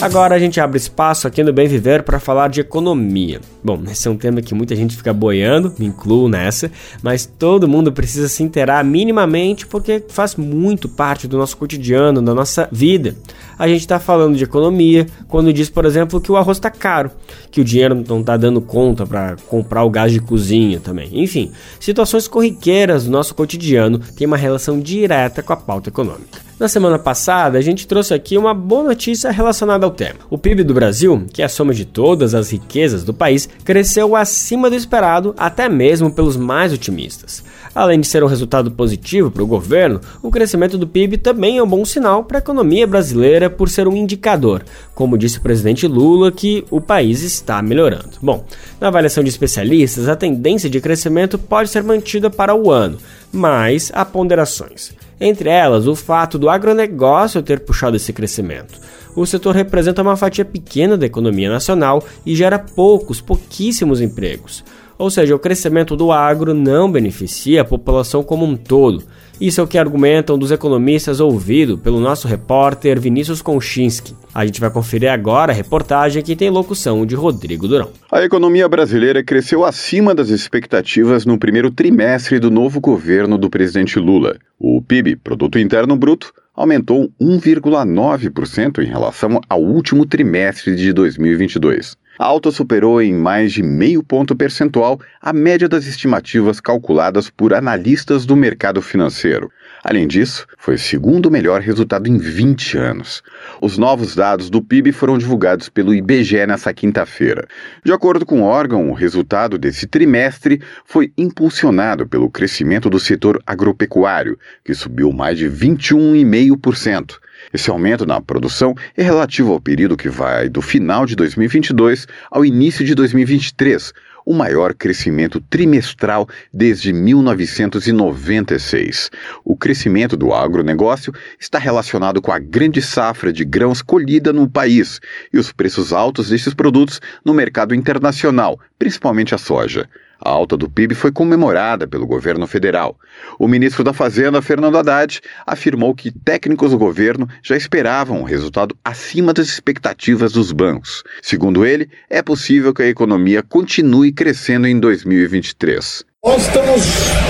[0.00, 3.38] Agora a gente abre espaço aqui no Bem Viver para falar de economia.
[3.62, 6.70] Bom, esse é um tema que muita gente fica boiando, me incluo nessa,
[7.02, 12.34] mas todo mundo precisa se inteirar minimamente porque faz muito parte do nosso cotidiano, da
[12.34, 13.14] nossa vida.
[13.58, 17.10] A gente está falando de economia quando diz, por exemplo, que o arroz está caro,
[17.50, 21.10] que o dinheiro não está dando conta para comprar o gás de cozinha também.
[21.12, 26.49] Enfim, situações corriqueiras do nosso cotidiano têm uma relação direta com a pauta econômica.
[26.60, 30.18] Na semana passada, a gente trouxe aqui uma boa notícia relacionada ao tema.
[30.28, 34.14] O PIB do Brasil, que é a soma de todas as riquezas do país, cresceu
[34.14, 37.42] acima do esperado, até mesmo pelos mais otimistas.
[37.74, 41.62] Além de ser um resultado positivo para o governo, o crescimento do PIB também é
[41.62, 44.62] um bom sinal para a economia brasileira por ser um indicador,
[44.94, 48.18] como disse o presidente Lula, que o país está melhorando.
[48.20, 48.44] Bom,
[48.78, 52.98] na avaliação de especialistas, a tendência de crescimento pode ser mantida para o ano,
[53.32, 54.92] mas há ponderações.
[55.20, 58.80] Entre elas, o fato do agronegócio ter puxado esse crescimento.
[59.14, 64.64] O setor representa uma fatia pequena da economia nacional e gera poucos, pouquíssimos empregos.
[64.96, 69.04] Ou seja, o crescimento do agro não beneficia a população como um todo.
[69.40, 74.14] Isso é o que argumentam dos economistas ouvido pelo nosso repórter Vinícius Konchinski.
[74.34, 77.88] A gente vai conferir agora a reportagem que tem locução de Rodrigo Durão.
[78.12, 83.98] A economia brasileira cresceu acima das expectativas no primeiro trimestre do novo governo do presidente
[83.98, 84.36] Lula.
[84.58, 91.96] O PIB, Produto Interno Bruto, aumentou 1,9% em relação ao último trimestre de 2022.
[92.20, 97.54] A alta superou em mais de meio ponto percentual a média das estimativas calculadas por
[97.54, 99.50] analistas do mercado financeiro.
[99.82, 103.22] Além disso, foi o segundo melhor resultado em 20 anos.
[103.58, 107.48] Os novos dados do PIB foram divulgados pelo IBGE nesta quinta-feira.
[107.82, 113.42] De acordo com o órgão, o resultado desse trimestre foi impulsionado pelo crescimento do setor
[113.46, 117.14] agropecuário, que subiu mais de 21,5%.
[117.52, 122.44] Esse aumento na produção é relativo ao período que vai do final de 2022 ao
[122.44, 123.92] início de 2023,
[124.24, 129.10] o maior crescimento trimestral desde 1996.
[129.44, 135.00] O crescimento do agronegócio está relacionado com a grande safra de grãos colhida no país
[135.32, 139.88] e os preços altos desses produtos no mercado internacional, principalmente a soja.
[140.22, 142.96] A alta do PIB foi comemorada pelo governo federal.
[143.38, 148.76] O ministro da Fazenda, Fernando Haddad, afirmou que técnicos do governo já esperavam um resultado
[148.84, 151.02] acima das expectativas dos bancos.
[151.22, 156.04] Segundo ele, é possível que a economia continue crescendo em 2023.
[156.22, 156.82] Nós estamos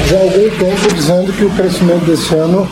[0.09, 2.68] já há algum tempo dizendo que o crescimento desse ano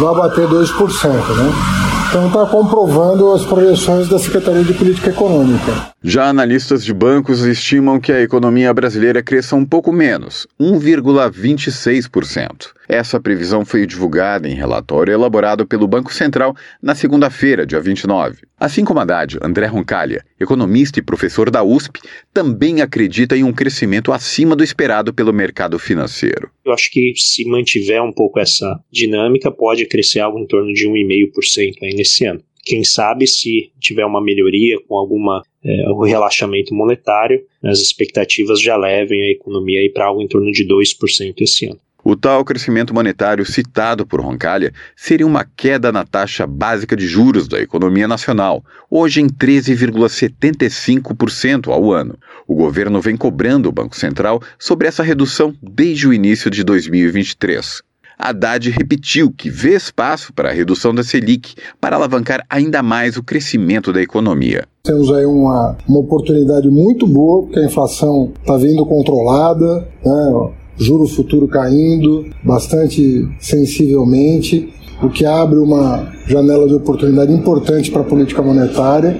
[0.00, 1.85] vai bater 2%, né?
[2.08, 5.90] Então está comprovando as projeções da Secretaria de Política Econômica.
[6.02, 12.68] Já analistas de bancos estimam que a economia brasileira cresça um pouco menos, 1,26%.
[12.88, 18.38] Essa previsão foi divulgada em relatório elaborado pelo Banco Central na segunda-feira, dia 29.
[18.58, 22.00] Assim como Haddad, André Roncalha, economista e professor da USP,
[22.32, 26.50] também acredita em um crescimento acima do esperado pelo mercado financeiro.
[26.64, 30.88] Eu acho que se mantiver um pouco essa dinâmica, pode crescer algo em torno de
[30.88, 32.40] 1,5% aí nesse ano.
[32.64, 39.22] Quem sabe se tiver uma melhoria com alguma é, relaxamento monetário, as expectativas já levem
[39.22, 41.78] a economia para algo em torno de 2% esse ano.
[42.08, 47.48] O tal crescimento monetário citado por Roncalha seria uma queda na taxa básica de juros
[47.48, 52.16] da economia nacional, hoje em 13,75% ao ano.
[52.46, 57.82] O governo vem cobrando o Banco Central sobre essa redução desde o início de 2023.
[58.16, 63.22] Haddad repetiu que vê espaço para a redução da Selic para alavancar ainda mais o
[63.22, 64.64] crescimento da economia.
[64.84, 70.52] Temos aí uma, uma oportunidade muito boa, porque a inflação está vindo controlada, né?
[70.78, 74.68] Juro futuro caindo bastante sensivelmente,
[75.02, 79.16] o que abre uma janela de oportunidade importante para a política monetária.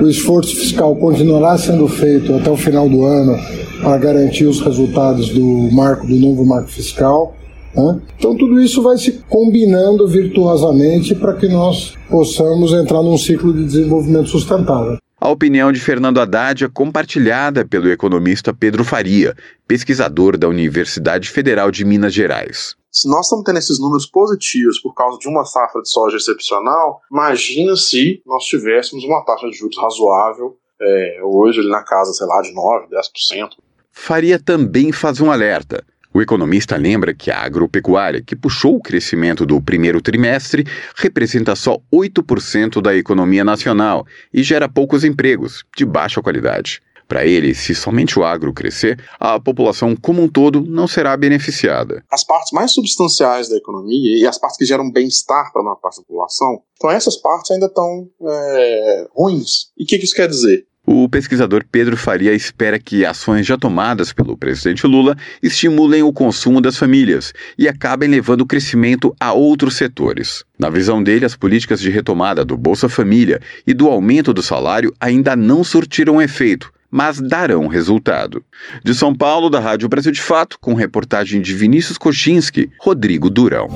[0.00, 3.36] O esforço fiscal continuará sendo feito até o final do ano
[3.82, 7.34] para garantir os resultados do marco do novo marco fiscal.
[7.74, 8.00] Né?
[8.18, 13.64] Então tudo isso vai se combinando virtuosamente para que nós possamos entrar num ciclo de
[13.64, 14.96] desenvolvimento sustentável.
[15.22, 19.36] A opinião de Fernando Haddad é compartilhada pelo economista Pedro Faria,
[19.68, 22.74] pesquisador da Universidade Federal de Minas Gerais.
[22.90, 27.00] Se nós estamos tendo esses números positivos por causa de uma safra de soja excepcional,
[27.08, 32.26] imagina se nós tivéssemos uma taxa de juros razoável, é, hoje ali na casa, sei
[32.26, 33.50] lá, de 9%, 10%.
[33.92, 35.84] Faria também faz um alerta.
[36.14, 41.78] O economista lembra que a agropecuária, que puxou o crescimento do primeiro trimestre, representa só
[41.92, 46.82] 8% da economia nacional e gera poucos empregos, de baixa qualidade.
[47.08, 52.02] Para ele, se somente o agro crescer, a população como um todo não será beneficiada.
[52.10, 55.98] As partes mais substanciais da economia e as partes que geram bem-estar para a parte
[55.98, 59.70] da população, então essas partes ainda estão é, ruins.
[59.76, 60.66] E o que, que isso quer dizer?
[61.02, 66.60] O pesquisador Pedro Faria espera que ações já tomadas pelo presidente Lula estimulem o consumo
[66.60, 70.44] das famílias e acabem levando o crescimento a outros setores.
[70.56, 74.94] Na visão dele, as políticas de retomada do Bolsa Família e do aumento do salário
[75.00, 78.44] ainda não surtiram efeito, mas darão resultado.
[78.84, 83.66] De São Paulo, da Rádio Brasil de Fato, com reportagem de Vinícius Kochinski, Rodrigo Durão.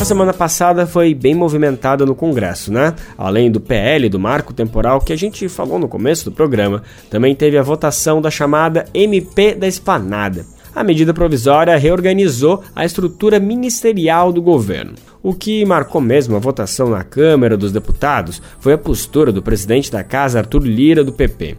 [0.00, 2.94] A semana passada foi bem movimentada no Congresso, né?
[3.16, 7.34] Além do PL do marco temporal que a gente falou no começo do programa, também
[7.34, 10.46] teve a votação da chamada MP da Esplanada.
[10.72, 14.94] A medida provisória reorganizou a estrutura ministerial do governo.
[15.20, 19.90] O que marcou mesmo a votação na Câmara dos Deputados foi a postura do presidente
[19.90, 21.56] da Casa, Arthur Lira, do PP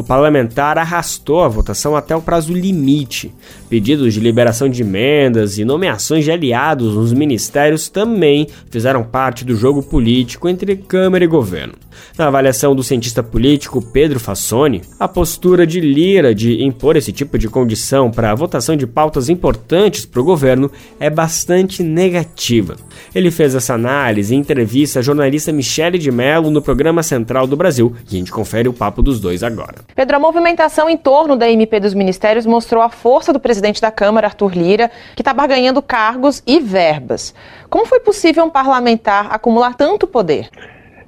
[0.00, 3.32] o parlamentar arrastou a votação até o prazo limite.
[3.68, 9.56] Pedidos de liberação de emendas e nomeações de aliados nos ministérios também fizeram parte do
[9.56, 11.74] jogo político entre Câmara e governo.
[12.16, 17.38] Na avaliação do cientista político Pedro Fassoni, a postura de Lira de impor esse tipo
[17.38, 22.76] de condição para a votação de pautas importantes para o governo é bastante negativa.
[23.14, 27.56] Ele fez essa análise em entrevista à jornalista Michele de Mello no programa Central do
[27.56, 29.76] Brasil e a gente confere o papo dos dois agora.
[29.94, 33.90] Pedro, a movimentação em torno da MP dos ministérios mostrou a força do presidente da
[33.90, 37.34] Câmara, Arthur Lira, que está barganhando cargos e verbas.
[37.70, 40.48] Como foi possível um parlamentar acumular tanto poder?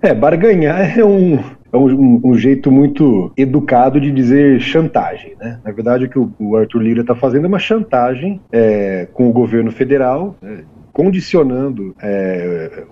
[0.02, 1.38] É, barganhar é um,
[1.72, 5.34] é um, um, jeito muito educado de dizer chantagem.
[5.38, 5.60] Né?
[5.64, 9.28] Na verdade, o que o, o Arthur Lira está fazendo é uma chantagem é, com
[9.28, 12.84] o governo federal, né, condicionando é,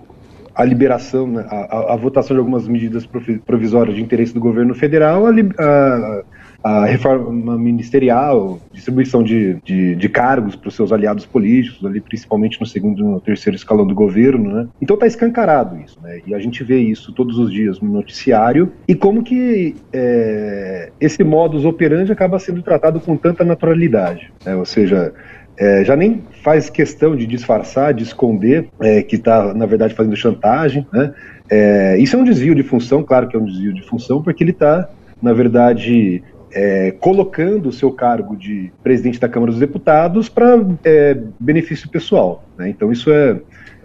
[0.53, 3.07] a liberação, né, a, a, votação de algumas medidas
[3.45, 6.23] provisórias de interesse do governo federal, a, a,
[6.63, 12.59] a reforma ministerial, distribuição de, de, de cargos para os seus aliados políticos, ali, principalmente
[12.59, 14.51] no segundo e no terceiro escalão do governo.
[14.51, 14.67] Né?
[14.81, 16.19] Então está escancarado isso, né?
[16.27, 21.23] e a gente vê isso todos os dias no noticiário, e como que é, esse
[21.23, 24.31] modus operandi acaba sendo tratado com tanta naturalidade.
[24.45, 24.55] Né?
[24.55, 25.13] Ou seja,
[25.57, 30.15] é, já nem faz questão de disfarçar, de esconder é, que está, na verdade, fazendo
[30.15, 30.87] chantagem.
[30.91, 31.13] Né?
[31.49, 34.43] É, isso é um desvio de função, claro que é um desvio de função, porque
[34.43, 34.89] ele está,
[35.21, 41.17] na verdade, é, colocando o seu cargo de presidente da Câmara dos Deputados para é,
[41.39, 42.43] benefício pessoal.
[42.57, 42.69] Né?
[42.69, 43.39] Então, isso é,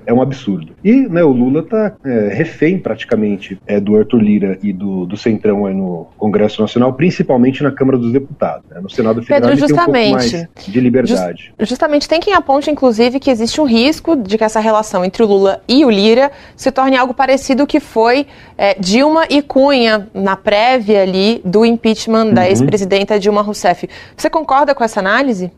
[0.07, 0.73] é um absurdo.
[0.83, 5.17] E né, o Lula está é, refém praticamente é, do Arthur Lira e do, do
[5.17, 8.69] Centrão no Congresso Nacional, principalmente na Câmara dos Deputados.
[8.71, 8.81] Né?
[8.81, 11.53] No Senado Federal Pedro, justamente, tem um pouco mais de liberdade.
[11.59, 15.23] Just, justamente tem quem aponte, inclusive, que existe um risco de que essa relação entre
[15.23, 18.27] o Lula e o Lira se torne algo parecido que foi
[18.59, 22.49] é, Dilma e Cunha na prévia ali do impeachment da uhum.
[22.49, 23.89] ex-presidenta Dilma Rousseff.
[24.17, 25.51] Você concorda com essa análise?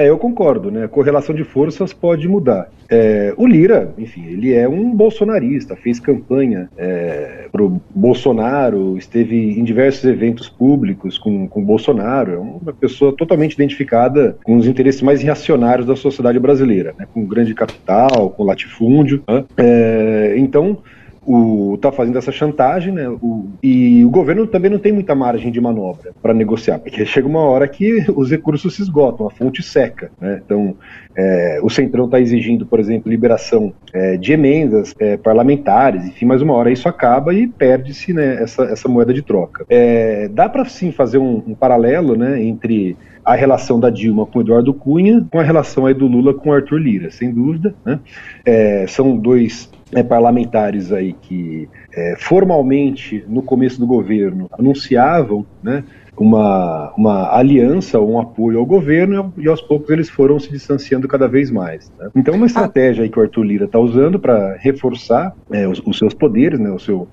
[0.00, 0.84] É, eu concordo, né?
[0.84, 2.70] A correlação de forças pode mudar.
[2.88, 9.62] É, o Lira, enfim, ele é um bolsonarista, fez campanha é, pro Bolsonaro, esteve em
[9.62, 15.22] diversos eventos públicos com, com Bolsonaro, é uma pessoa totalmente identificada com os interesses mais
[15.22, 17.06] reacionários da sociedade brasileira, né?
[17.12, 19.22] Com grande capital, com latifúndio.
[19.28, 19.44] Né?
[19.58, 20.78] É, então,
[21.26, 23.08] o tá fazendo essa chantagem, né?
[23.08, 27.28] O, e o governo também não tem muita margem de manobra para negociar, porque chega
[27.28, 30.40] uma hora que os recursos se esgotam, a fonte seca, né?
[30.44, 30.76] Então,
[31.16, 36.40] é, o Centrão está exigindo, por exemplo, liberação é, de emendas é, parlamentares, enfim, mais
[36.40, 39.66] uma hora isso acaba e perde-se né, essa, essa moeda de troca.
[39.68, 44.40] É, dá para sim fazer um, um paralelo, né, entre a relação da Dilma com
[44.40, 47.74] Eduardo Cunha, com a relação aí do Lula com o Arthur Lira, sem dúvida.
[47.84, 48.00] Né?
[48.44, 55.84] É, são dois é, parlamentares aí que é, formalmente no começo do governo anunciavam né,
[56.16, 61.26] uma, uma aliança, um apoio ao governo e aos poucos eles foram se distanciando cada
[61.26, 61.90] vez mais.
[61.98, 62.10] Né?
[62.14, 65.98] Então uma estratégia aí que o Arthur Lira está usando para reforçar é, os, os,
[65.98, 67.08] seus poderes, né, o seu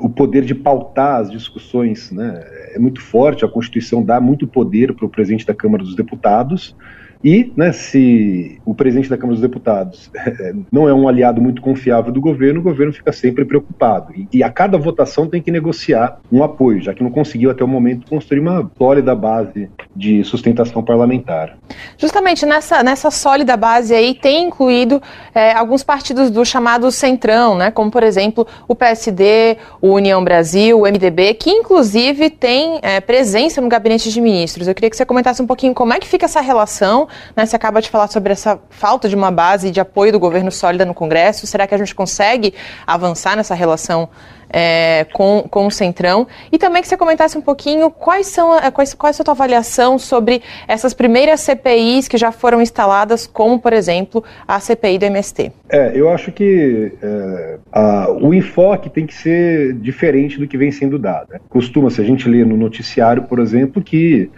[0.00, 2.42] o poder de pautar as discussões né,
[2.74, 6.74] é muito forte, a Constituição dá muito poder para o presidente da Câmara dos Deputados,
[7.22, 10.10] e, né, se o presidente da Câmara dos Deputados
[10.72, 14.12] não é um aliado muito confiável do governo, o governo fica sempre preocupado.
[14.14, 17.62] E, e, a cada votação tem que negociar um apoio, já que não conseguiu até
[17.62, 21.58] o momento construir uma sólida base de sustentação parlamentar.
[21.98, 25.02] Justamente nessa, nessa sólida base aí tem incluído
[25.34, 30.80] é, alguns partidos do chamado Centrão, né, como por exemplo o PSD, o União Brasil,
[30.80, 34.66] o MDB, que inclusive tem é, presença no gabinete de ministros.
[34.66, 37.46] Eu queria que você comentasse um pouquinho como é que fica essa relação né?
[37.46, 40.84] Você acaba de falar sobre essa falta de uma base de apoio do governo sólida
[40.84, 41.46] no Congresso.
[41.46, 42.54] Será que a gente consegue
[42.86, 44.08] avançar nessa relação
[44.52, 46.26] é, com, com o Centrão?
[46.50, 49.98] E também que você comentasse um pouquinho quais são, quais, qual é a sua avaliação
[49.98, 55.52] sobre essas primeiras CPIs que já foram instaladas, como, por exemplo, a CPI do MST.
[55.68, 60.70] É, eu acho que é, a, o enfoque tem que ser diferente do que vem
[60.70, 61.28] sendo dado.
[61.30, 61.40] Né?
[61.48, 64.30] Costuma-se a gente ler no noticiário, por exemplo, que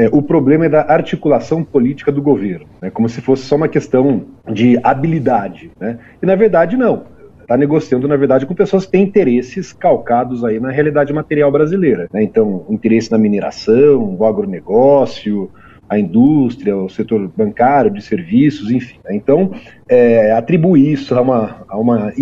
[0.00, 3.68] é, o problema é da articulação política do governo, né, como se fosse só uma
[3.68, 5.70] questão de habilidade.
[5.78, 5.98] Né?
[6.22, 7.04] E na verdade, não.
[7.42, 12.08] Está negociando, na verdade, com pessoas que têm interesses calcados aí na realidade material brasileira.
[12.12, 12.22] Né?
[12.22, 15.50] Então, interesse na mineração, o agronegócio,
[15.90, 18.96] à indústria, ao setor bancário, de serviços, enfim.
[19.04, 19.16] Né?
[19.16, 19.50] Então,
[19.88, 22.12] é, atribuir isso a uma, a uma,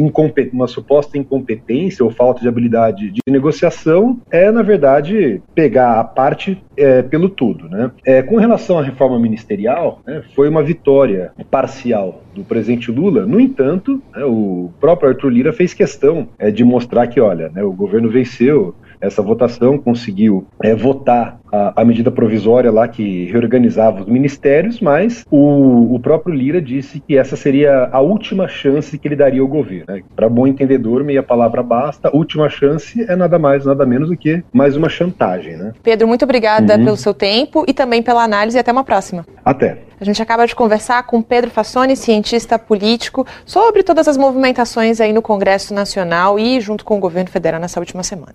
[0.55, 6.63] uma suposta incompetência ou falta de habilidade de negociação é, na verdade, pegar a parte
[6.79, 7.69] é, pelo tudo.
[7.69, 7.91] Né?
[8.07, 13.27] É, com relação à reforma ministerial, né, foi uma vitória parcial do presidente Lula.
[13.27, 17.63] No entanto, né, o próprio Arthur Lira fez questão é, de mostrar que, olha, né,
[17.63, 24.03] o governo venceu essa votação, conseguiu é, votar a, a, medida provisória lá que reorganizava
[24.03, 29.09] os ministérios, mas o, o, próprio Lira disse que essa seria a última chance que
[29.09, 29.87] ele daria ao governo.
[29.89, 30.03] Né?
[30.15, 32.15] Para bom entendedor, meia palavra basta.
[32.15, 35.57] Última chance é nada mais, nada menos do que mais uma chantagem.
[35.57, 35.73] Né?
[35.83, 36.85] Pedro, muito obrigada uhum.
[36.85, 39.25] pelo seu tempo e também pela análise e até uma próxima.
[39.45, 39.88] Até.
[40.01, 45.13] A gente acaba de conversar com Pedro Fassoni, cientista político, sobre todas as movimentações aí
[45.13, 48.35] no Congresso Nacional e junto com o governo federal nessa última semana.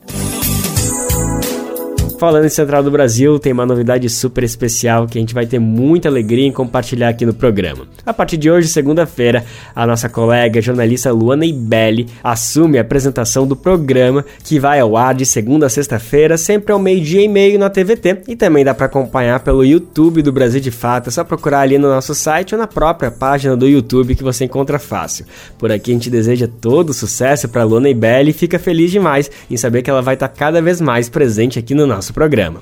[2.24, 5.60] Falando em Central do Brasil, tem uma novidade super especial que a gente vai ter
[5.60, 7.86] muita alegria em compartilhar aqui no programa.
[8.06, 9.44] A partir de hoje, segunda-feira,
[9.76, 15.14] a nossa colega jornalista Luana Ibelli assume a apresentação do programa que vai ao ar
[15.14, 18.86] de segunda a sexta-feira, sempre ao meio-dia e meio na TVT e também dá para
[18.86, 21.10] acompanhar pelo YouTube do Brasil de Fato.
[21.10, 24.46] É só procurar ali no nosso site ou na própria página do YouTube que você
[24.46, 25.26] encontra fácil.
[25.58, 29.58] Por aqui a gente deseja todo sucesso para Luana Ibelli e fica feliz demais em
[29.58, 32.62] saber que ela vai estar cada vez mais presente aqui no nosso programa.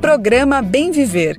[0.00, 1.38] Programa Bem Viver.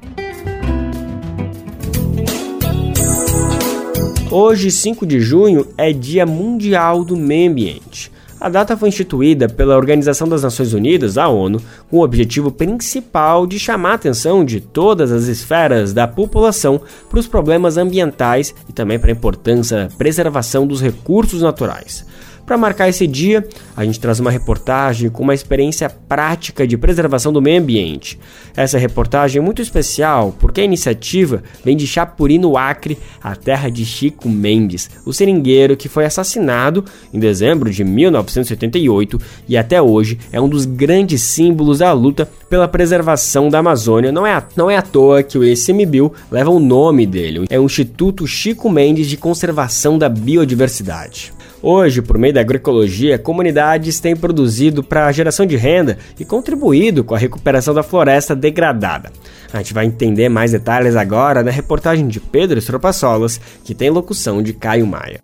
[4.30, 8.12] Hoje, 5 de junho, é Dia Mundial do Meio Ambiente.
[8.40, 11.60] A data foi instituída pela Organização das Nações Unidas, a ONU,
[11.90, 17.18] com o objetivo principal de chamar a atenção de todas as esferas da população para
[17.18, 22.06] os problemas ambientais e também para a importância da preservação dos recursos naturais.
[22.48, 23.46] Para marcar esse dia,
[23.76, 28.18] a gente traz uma reportagem com uma experiência prática de preservação do meio ambiente.
[28.56, 33.68] Essa reportagem é muito especial porque a iniciativa vem de Chapuri, no Acre, a terra
[33.68, 40.18] de Chico Mendes, o seringueiro que foi assassinado em dezembro de 1978 e até hoje
[40.32, 44.10] é um dos grandes símbolos da luta pela preservação da Amazônia.
[44.10, 47.60] Não é, à, não é à toa que o ICMBio leva o nome dele, é
[47.60, 51.36] o Instituto Chico Mendes de Conservação da Biodiversidade.
[51.62, 57.04] Hoje, por meio da agroecologia, comunidades têm produzido para a geração de renda e contribuído
[57.04, 59.12] com a recuperação da floresta degradada.
[59.52, 64.44] A gente vai entender mais detalhes agora na reportagem de Pedro Estropassolas, que tem locução
[64.44, 65.20] de Caio Maia.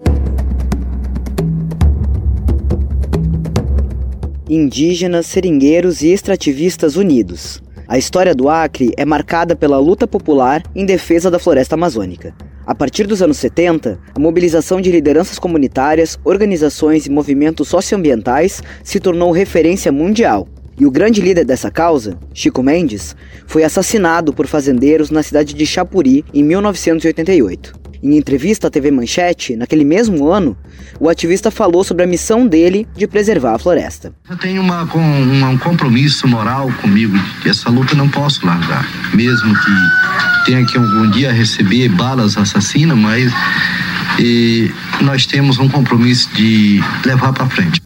[4.49, 7.61] Indígenas, seringueiros e extrativistas unidos.
[7.87, 12.33] A história do Acre é marcada pela luta popular em defesa da floresta amazônica.
[12.65, 19.01] A partir dos anos 70, a mobilização de lideranças comunitárias, organizações e movimentos socioambientais se
[19.01, 20.47] tornou referência mundial.
[20.79, 23.15] E o grande líder dessa causa, Chico Mendes,
[23.45, 27.83] foi assassinado por fazendeiros na cidade de Chapuri em 1988.
[28.03, 30.57] Em entrevista à TV Manchete, naquele mesmo ano,
[30.99, 34.13] o ativista falou sobre a missão dele de preservar a floresta.
[34.29, 39.53] Eu tenho uma, uma, um compromisso moral comigo que essa luta não posso largar, mesmo
[39.53, 43.31] que tenha que algum dia receber balas assassinas, mas
[44.19, 44.69] e,
[44.99, 47.81] nós temos um compromisso de levar para frente.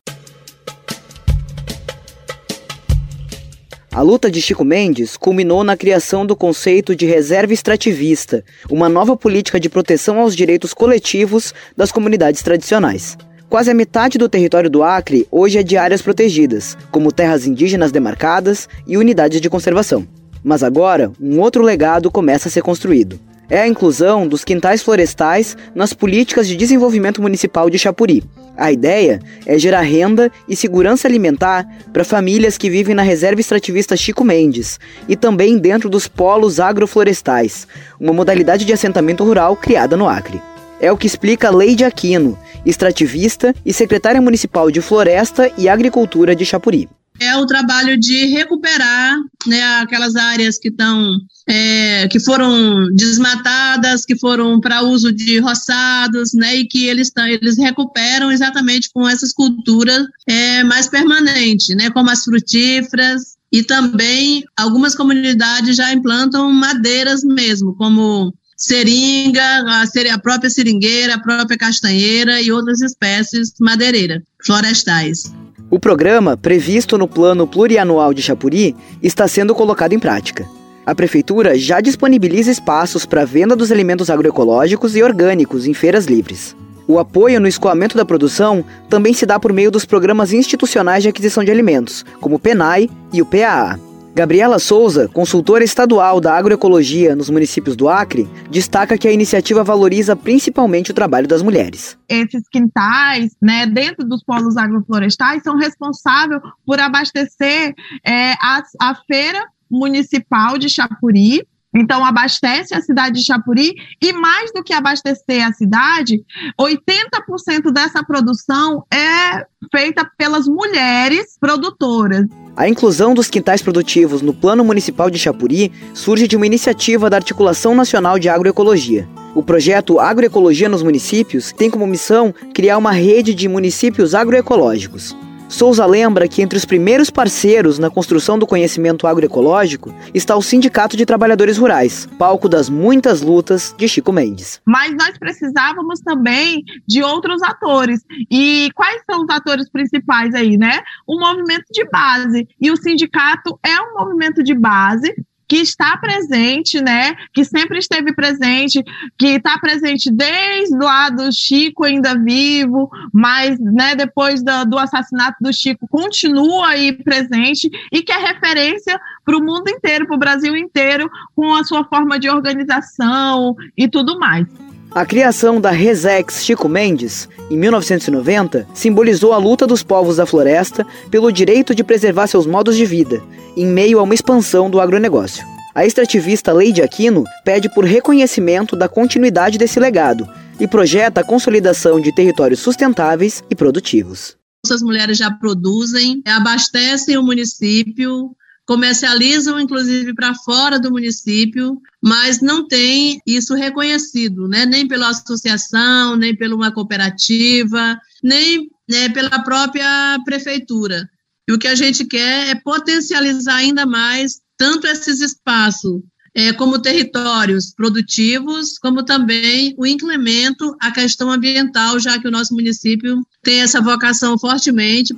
[3.98, 9.18] A luta de Chico Mendes culminou na criação do conceito de reserva extrativista, uma nova
[9.18, 13.18] política de proteção aos direitos coletivos das comunidades tradicionais.
[13.50, 17.92] Quase a metade do território do Acre hoje é de áreas protegidas, como terras indígenas
[17.92, 20.08] demarcadas e unidades de conservação.
[20.44, 23.20] Mas agora, um outro legado começa a ser construído
[23.50, 28.24] é a inclusão dos quintais florestais nas políticas de desenvolvimento municipal de Chapuri.
[28.58, 33.96] A ideia é gerar renda e segurança alimentar para famílias que vivem na reserva extrativista
[33.96, 37.68] Chico Mendes e também dentro dos polos agroflorestais,
[38.00, 40.42] uma modalidade de assentamento rural criada no Acre.
[40.80, 46.46] É o que explica Leide Aquino, extrativista e secretária municipal de Floresta e Agricultura de
[46.46, 46.90] Chapuri
[47.20, 54.18] é o trabalho de recuperar né, aquelas áreas que estão é, que foram desmatadas, que
[54.18, 59.32] foram para uso de roçados, né, e que eles tão, eles recuperam exatamente com essas
[59.32, 67.24] culturas é, mais permanentes, né, como as frutíferas e também algumas comunidades já implantam madeiras
[67.24, 75.32] mesmo, como seringa, a, a própria seringueira, a própria castanheira e outras espécies madeireiras florestais.
[75.70, 80.48] O programa, previsto no Plano Plurianual de Chapuri, está sendo colocado em prática.
[80.86, 86.56] A Prefeitura já disponibiliza espaços para venda dos alimentos agroecológicos e orgânicos em feiras livres.
[86.88, 91.10] O apoio no escoamento da produção também se dá por meio dos programas institucionais de
[91.10, 93.78] aquisição de alimentos, como o PENAI e o PAA.
[94.18, 100.16] Gabriela Souza, consultora estadual da agroecologia nos municípios do Acre, destaca que a iniciativa valoriza
[100.16, 101.96] principalmente o trabalho das mulheres.
[102.10, 109.40] Esses quintais, né, dentro dos polos agroflorestais, são responsáveis por abastecer é, a, a feira
[109.70, 115.54] municipal de Chapuri, então, abastece a cidade de Chapuri e, mais do que abastecer a
[115.54, 116.24] cidade,
[116.60, 122.26] 80% dessa produção é feita pelas mulheres produtoras.
[122.56, 127.18] A inclusão dos quintais produtivos no Plano Municipal de Chapuri surge de uma iniciativa da
[127.18, 129.08] Articulação Nacional de Agroecologia.
[129.36, 135.16] O projeto Agroecologia nos Municípios tem como missão criar uma rede de municípios agroecológicos.
[135.50, 140.98] Souza lembra que entre os primeiros parceiros na construção do conhecimento agroecológico está o Sindicato
[140.98, 144.62] de Trabalhadores Rurais, palco das muitas lutas de Chico Mendes.
[144.66, 148.04] Mas nós precisávamos também de outros atores.
[148.30, 150.82] E quais são os atores principais aí, né?
[151.08, 152.48] O movimento de base.
[152.60, 155.16] E o sindicato é um movimento de base
[155.48, 157.16] que está presente, né?
[157.34, 158.84] Que sempre esteve presente,
[159.18, 163.96] que está presente desde lá do Chico ainda vivo, mas, né?
[163.96, 169.44] Depois do, do assassinato do Chico continua aí presente e que é referência para o
[169.44, 174.67] mundo inteiro, para o Brasil inteiro, com a sua forma de organização e tudo mais.
[174.98, 180.84] A criação da Resex Chico Mendes, em 1990, simbolizou a luta dos povos da floresta
[181.12, 183.22] pelo direito de preservar seus modos de vida,
[183.56, 185.46] em meio a uma expansão do agronegócio.
[185.76, 190.28] A extrativista Leide Aquino pede por reconhecimento da continuidade desse legado
[190.60, 194.36] e projeta a consolidação de territórios sustentáveis e produtivos.
[194.66, 198.36] Essas mulheres já produzem, abastecem o município,
[198.68, 204.66] comercializam inclusive para fora do município, mas não tem isso reconhecido, né?
[204.66, 211.10] nem pela associação, nem pela uma cooperativa, nem né, pela própria prefeitura.
[211.50, 216.02] E o que a gente quer é potencializar ainda mais tanto esses espaços
[216.36, 222.54] é, como territórios produtivos, como também o incremento à questão ambiental, já que o nosso
[222.54, 225.16] município tem essa vocação fortemente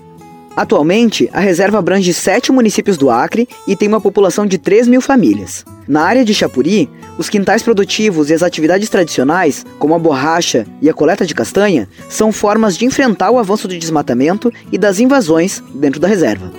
[0.59, 4.99] Atualmente, a reserva abrange sete municípios do Acre e tem uma população de 3 mil
[4.99, 5.63] famílias.
[5.87, 10.89] Na área de Chapuri, os quintais produtivos e as atividades tradicionais, como a borracha e
[10.89, 15.63] a coleta de castanha, são formas de enfrentar o avanço do desmatamento e das invasões
[15.73, 16.51] dentro da reserva.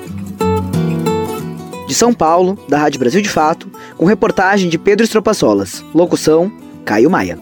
[1.86, 5.84] De São Paulo, da Rádio Brasil de Fato, com reportagem de Pedro Estropaçolas.
[5.94, 6.50] Locução:
[6.86, 7.38] Caio Maia.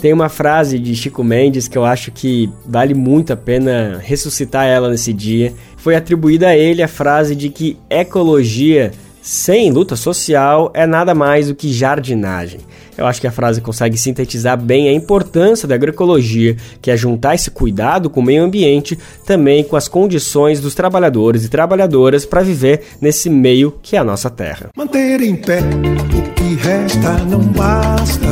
[0.00, 4.66] Tem uma frase de Chico Mendes que eu acho que vale muito a pena ressuscitar
[4.66, 5.52] ela nesse dia.
[5.76, 11.48] Foi atribuída a ele a frase de que ecologia sem luta social é nada mais
[11.48, 12.60] do que jardinagem.
[12.96, 17.34] Eu acho que a frase consegue sintetizar bem a importância da agroecologia, que é juntar
[17.34, 22.40] esse cuidado com o meio ambiente também com as condições dos trabalhadores e trabalhadoras para
[22.40, 24.70] viver nesse meio que é a nossa terra.
[24.76, 28.26] Manter em pé o que resta não basta,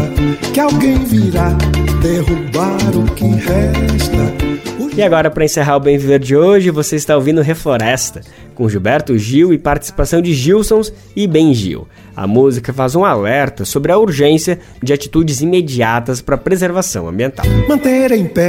[0.53, 1.57] que alguém virá
[2.01, 4.57] derrubar o que resta.
[4.97, 8.23] E agora, para encerrar o Bem Viver de hoje, você está ouvindo Refloresta,
[8.55, 11.87] com Gilberto Gil e participação de Gilsons e Ben Gil.
[12.17, 17.45] A música faz um alerta sobre a urgência de atitudes imediatas para a preservação ambiental.
[17.69, 18.49] Manter em pé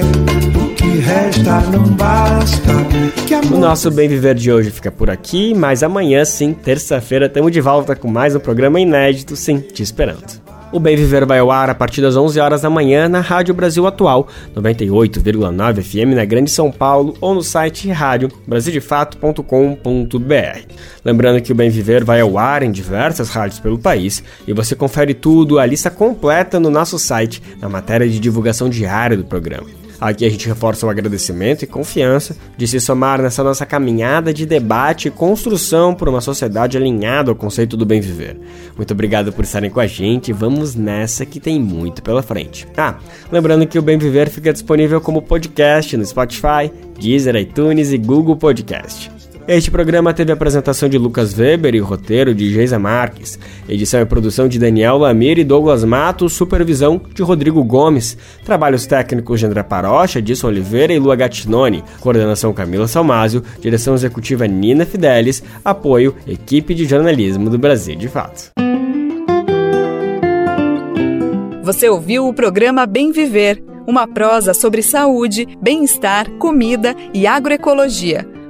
[0.56, 2.72] o que resta não basta.
[3.54, 7.60] O nosso Bem Viver de hoje fica por aqui, mas amanhã, sim, terça-feira, estamos de
[7.60, 10.47] volta com mais um programa inédito, sim, te esperando.
[10.70, 13.54] O Bem Viver vai ao ar a partir das 11 horas da manhã na Rádio
[13.54, 20.74] Brasil Atual, 98,9 FM na Grande São Paulo ou no site radiobrasildefato.com.br.
[21.06, 24.76] Lembrando que o Bem Viver vai ao ar em diversas rádios pelo país e você
[24.76, 29.87] confere tudo, a lista completa no nosso site, na matéria de divulgação diária do programa.
[30.00, 34.46] Aqui a gente reforça o agradecimento e confiança de se somar nessa nossa caminhada de
[34.46, 38.40] debate e construção por uma sociedade alinhada ao conceito do bem viver.
[38.76, 42.68] Muito obrigado por estarem com a gente e vamos nessa que tem muito pela frente.
[42.78, 42.96] Ah,
[43.32, 48.36] lembrando que o Bem Viver fica disponível como podcast no Spotify, Deezer, iTunes e Google
[48.36, 49.17] Podcast.
[49.48, 53.40] Este programa teve apresentação de Lucas Weber e roteiro de Geisa Marques,
[53.70, 59.40] edição e produção de Daniel Lamir e Douglas Matos, supervisão de Rodrigo Gomes, trabalhos técnicos
[59.40, 65.42] de André Parocha, Edson Oliveira e Lua Gattinoni, coordenação Camila Salmásio, direção executiva Nina Fidelis,
[65.64, 68.52] apoio equipe de jornalismo do Brasil de Fato.
[71.64, 78.36] Você ouviu o programa Bem Viver, uma prosa sobre saúde, bem-estar, comida e agroecologia